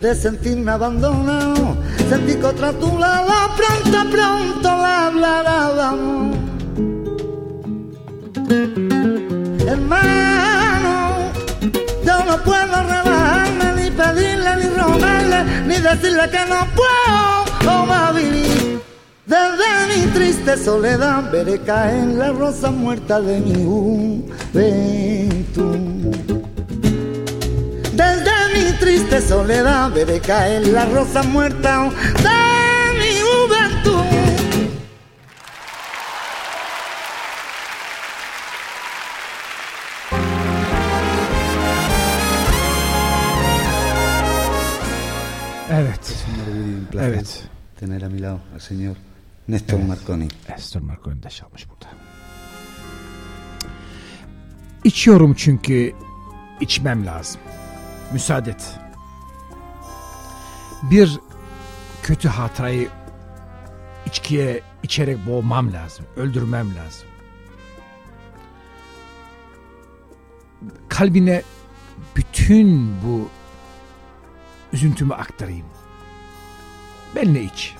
de 0.00 0.14
sentirme 0.14 0.70
abandonado, 0.70 1.76
sentí 2.08 2.36
que 2.36 2.46
otra 2.46 2.72
tu 2.72 2.98
lado 2.98 3.30
pronto, 3.54 4.10
pronto 4.10 4.68
la 4.68 5.06
hablará. 5.08 5.94
Hermano, 9.66 11.32
yo 12.06 12.24
no 12.24 12.42
puedo 12.42 12.76
rebajarme, 12.82 13.82
ni 13.82 13.90
pedirle, 13.90 14.56
ni 14.56 14.68
rogarle, 14.70 15.44
ni 15.66 15.74
decirle 15.74 16.30
que 16.30 16.46
no 16.48 16.66
puedo 16.74 17.41
vivir. 18.12 18.80
Desde 19.26 19.86
mi 19.88 20.06
triste 20.12 20.56
soledad 20.56 21.30
veré 21.30 21.58
caer 21.60 22.06
la 22.08 22.32
rosa 22.32 22.70
muerta 22.70 23.20
de 23.20 23.40
mi 23.40 23.64
juventud. 23.64 24.62
Desde 27.92 28.32
mi 28.54 28.72
triste 28.78 29.20
soledad 29.20 29.90
veré 29.92 30.20
caer 30.20 30.66
la 30.68 30.86
rosa 30.86 31.22
muerta 31.22 31.90
de 32.22 32.30
mi 32.98 33.20
juventud. 33.20 34.04
Evet. 45.70 46.21
Placer 46.92 47.08
Evet. 47.08 47.48
tener 47.80 48.02
a 48.02 48.08
mi 48.08 48.22
lado 48.22 48.40
al 48.54 48.60
señor 48.60 48.96
Néstor 49.48 49.78
Evet. 49.78 49.88
Marconi. 49.88 50.28
Esther 50.56 50.82
Marconi 50.82 51.22
de 51.22 51.28
çalmış 51.30 51.68
burada. 51.68 51.86
İçiyorum 54.84 55.34
çünkü 55.34 55.92
içmem 56.60 57.06
lazım. 57.06 57.40
Müsaade 58.12 58.50
et. 58.50 58.78
Bir 60.90 61.18
kötü 62.02 62.28
hatırayı 62.28 62.88
içkiye 64.06 64.60
içerek 64.82 65.26
boğmam 65.26 65.72
lazım. 65.72 66.04
Öldürmem 66.16 66.66
lazım. 66.76 67.08
Kalbine 70.88 71.42
bütün 72.16 73.02
bu 73.02 73.28
üzüntümü 74.72 75.14
aktarayım. 75.14 75.66
Benle 77.16 77.42
iç. 77.42 77.74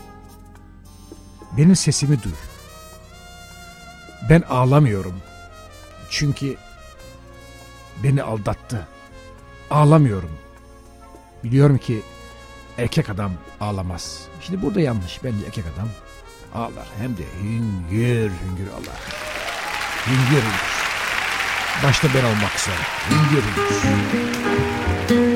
Benim 1.57 1.77
sesimi 1.77 2.23
duy. 2.23 2.33
Ben 4.31 4.43
ağlamıyorum. 4.43 5.15
Çünkü 6.11 6.57
beni 8.03 8.23
aldattı. 8.23 8.89
Ağlamıyorum. 9.71 10.31
Biliyorum 11.45 11.79
ki 11.79 12.03
erkek 12.79 13.11
adam 13.11 13.33
ağlamaz. 13.61 14.21
Şimdi 14.41 14.63
burada 14.63 14.81
yanlış. 14.81 15.25
Bence 15.25 15.47
erkek 15.47 15.65
adam 15.75 15.89
ağlar. 16.55 16.87
Hem 16.99 17.17
de 17.17 17.23
hüngür 17.43 18.31
hüngür 18.31 18.71
ağlar. 18.73 19.01
Hüngür 20.07 20.43
hüngür. 20.43 20.73
Başta 21.85 22.09
ben 22.15 22.25
olmak 22.25 22.57
üzere. 22.57 22.77
Hüngür 23.11 23.43
hüngür. 23.43 25.32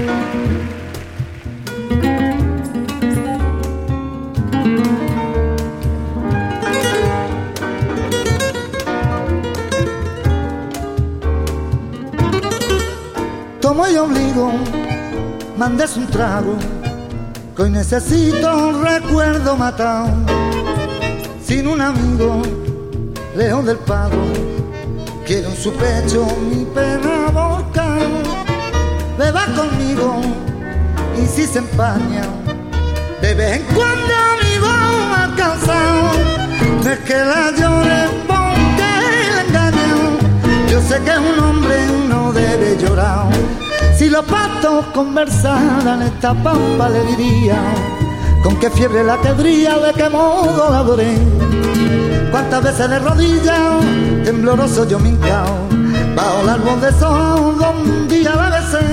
Y 13.93 13.99
obligo, 13.99 14.51
mandes 15.57 15.97
un 15.97 16.07
trago, 16.09 16.57
que 17.55 17.62
hoy 17.62 17.70
necesito 17.70 18.68
un 18.68 18.84
recuerdo 18.84 19.57
matado. 19.57 20.09
Sin 21.45 21.68
un 21.68 21.80
amigo, 21.80 22.43
lejos 23.37 23.64
del 23.64 23.76
pago, 23.78 24.16
quiero 25.24 25.51
en 25.51 25.57
su 25.57 25.72
pecho 25.72 26.26
mi 26.51 26.64
pena 26.64 27.30
volcar. 27.32 28.01
Beba 29.16 29.47
conmigo 29.55 30.20
y 31.22 31.26
si 31.26 31.47
se 31.47 31.61
empaña, 31.61 32.22
de 33.22 33.34
vez 33.34 33.57
en 33.57 33.62
cuando 33.74 34.14
mi 34.43 34.59
voz 34.59 35.18
alcanzado, 35.18 36.11
no 36.82 36.91
es 36.91 36.99
que 36.99 37.14
la 37.14 37.53
llore 37.53 38.09
porque 38.26 38.91
la 39.32 39.43
engaño. 39.47 40.18
Yo 40.70 40.80
sé 40.82 41.01
que 41.03 41.18
un 41.18 41.39
hombre 41.39 41.87
no 42.09 42.32
debe 42.32 42.76
llorar. 42.78 43.26
Si 43.97 44.11
los 44.11 44.26
patos 44.26 44.84
conversaran 44.92 46.03
esta 46.03 46.34
pampa 46.34 46.90
le 46.90 47.03
diría 47.16 47.57
con 48.42 48.55
qué 48.57 48.68
fiebre 48.68 49.03
la 49.03 49.18
quebría, 49.22 49.78
de 49.78 49.92
qué 49.94 50.11
modo 50.11 50.70
la 50.70 50.80
adoré. 50.80 51.16
Cuántas 52.30 52.62
veces 52.62 52.90
de 52.90 52.99
rodillas, 52.99 53.84
tembloroso 54.22 54.86
yo 54.86 54.99
me 54.99 55.09
hincao, 55.09 55.66
bajo 56.14 56.42
el 56.42 56.49
árbol 56.51 56.80
de 56.82 56.92
sol 56.92 57.57
un 57.84 58.07
día 58.07 58.34
la 58.34 58.51
besé. 58.51 58.84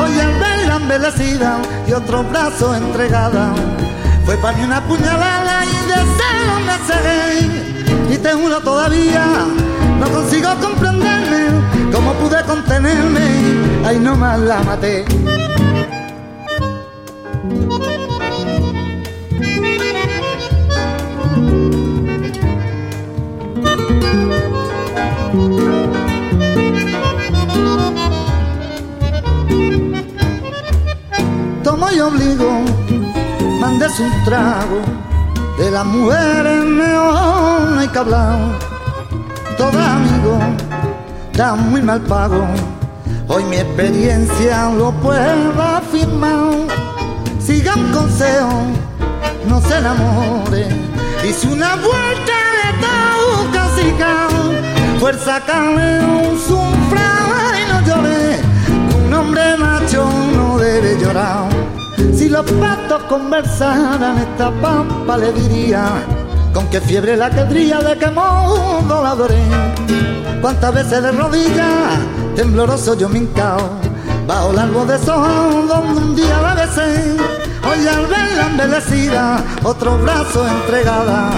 Hoy 0.00 0.20
al 0.20 0.32
verla 0.38 0.76
embellecida 0.76 1.58
y 1.88 1.92
otro 1.92 2.22
brazo 2.22 2.76
entregada, 2.76 3.52
fue 4.24 4.36
para 4.36 4.56
mí 4.56 4.62
una 4.62 4.80
puñalada 4.82 5.64
y 5.64 5.88
de 5.88 5.96
celo 6.16 6.60
me 6.64 6.76
cegué. 6.86 8.14
Y 8.14 8.18
te 8.18 8.32
juro 8.34 8.60
todavía, 8.60 9.24
no 9.98 10.08
consigo 10.08 10.48
comprenderme 10.60 11.77
cómo 11.92 12.12
pude 12.14 12.42
contenerme, 12.44 13.86
ahí 13.86 13.98
nomás 13.98 14.38
la 14.40 14.62
maté. 14.62 15.04
Tomo 31.62 31.90
y 31.90 32.00
obligo, 32.00 32.50
mandes 33.60 33.98
un 34.00 34.24
trago, 34.24 34.80
de 35.58 35.70
las 35.70 35.84
mujeres 35.84 36.64
no 36.64 37.78
hay 37.78 37.88
que 37.88 37.98
hablar. 37.98 38.58
Todo 39.56 39.76
amigo 39.76 40.67
da 41.38 41.54
muy 41.54 41.80
mal 41.80 42.00
pago, 42.00 42.44
hoy 43.28 43.44
mi 43.44 43.58
experiencia 43.58 44.70
lo 44.76 44.90
puedo 44.90 45.62
afirmar. 45.62 46.66
Siga 47.38 47.76
un 47.76 47.92
consejo, 47.92 48.62
no 49.48 49.60
se 49.60 49.78
enamore, 49.78 50.66
hice 51.24 51.46
una 51.46 51.76
vuelta 51.76 52.38
de 52.58 52.68
tauca 52.80 53.68
fuerza 54.98 55.40
un 56.26 56.36
sufra 56.40 57.08
y 57.60 57.72
no 57.72 57.80
llore, 57.86 58.40
un 59.06 59.14
hombre 59.14 59.56
macho 59.58 60.10
no 60.34 60.58
debe 60.58 60.98
llorar. 61.00 61.48
Si 62.16 62.28
los 62.28 62.50
patos 62.50 63.04
conversaran 63.04 64.18
esta 64.18 64.50
pampa 64.60 65.16
le 65.16 65.32
diría 65.34 66.02
con 66.58 66.66
qué 66.70 66.80
fiebre 66.80 67.16
la 67.16 67.30
quebría, 67.30 67.78
de 67.78 67.96
qué 67.96 68.10
modo 68.10 69.00
la 69.00 69.10
adoré. 69.10 69.44
Cuántas 70.40 70.74
veces 70.74 71.04
de 71.04 71.12
rodillas, 71.12 71.94
tembloroso 72.34 72.98
yo 72.98 73.08
me 73.08 73.18
hincao, 73.18 73.78
bajo 74.26 74.50
el 74.50 74.58
árbol 74.58 74.88
de 74.88 74.98
sol 74.98 75.68
donde 75.68 76.00
un 76.00 76.16
día 76.16 76.42
la 76.42 76.54
besé. 76.54 77.16
Hoy 77.62 77.86
al 77.86 78.06
verla 78.06 78.46
embellecida, 78.50 79.40
otro 79.62 79.98
brazo 79.98 80.48
entregada, 80.48 81.30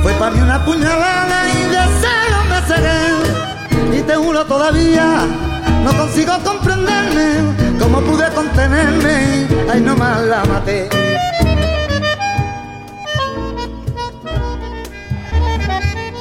fue 0.00 0.12
para 0.12 0.30
mí 0.30 0.40
una 0.40 0.64
puñalada 0.64 1.38
y 1.48 1.62
de 1.74 1.82
celo 2.00 2.40
me 2.50 2.60
cegué. 2.68 3.98
Y 3.98 4.02
te 4.02 4.14
juro 4.14 4.44
todavía, 4.44 5.26
no 5.82 5.92
consigo 5.92 6.34
comprenderme 6.44 7.78
cómo 7.80 8.00
pude 8.02 8.28
contenerme, 8.32 9.48
ahí 9.72 9.80
nomás 9.80 10.22
la 10.22 10.44
maté. 10.44 10.88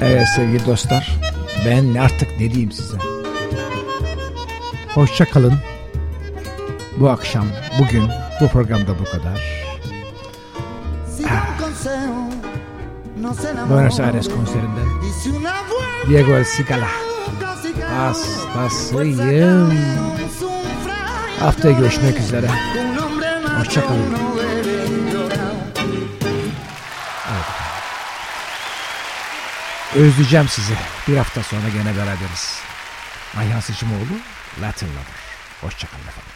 Evet 0.02 0.28
sevgili 0.36 0.66
dostlar. 0.66 1.18
Ben 1.66 1.96
artık 1.96 2.30
ne 2.40 2.50
diyeyim 2.50 2.72
size. 2.72 2.98
Hoşça 4.94 5.26
kalın. 5.26 5.54
Bu 7.00 7.10
akşam, 7.10 7.46
bugün 7.80 8.04
bu 8.42 8.48
programda 8.48 9.00
bu 9.00 9.04
kadar. 9.04 9.62
Enamore. 13.52 13.70
Buenos 13.70 14.00
Aires 14.00 14.28
konserinden 14.30 14.88
Diego 16.10 16.32
El 16.32 16.46
Cigala. 16.58 16.88
casi 17.42 17.74
Hastasıyım. 17.84 19.74
Haftaya 21.40 21.80
görüşmek 21.80 22.20
üzere. 22.20 22.48
Hoşça 23.60 23.82
Özleyeceğim 29.96 30.48
sizi. 30.48 30.74
Bir 31.08 31.18
hafta 31.18 31.44
sonra 31.44 31.70
gene 31.70 31.98
beraberiz. 31.98 32.60
Ayhan 33.38 33.60
Sıçımoğlu, 33.60 34.20
Latin 34.62 34.88
Lover. 34.88 35.22
Hoşçakalın 35.62 36.08
efendim. 36.08 36.31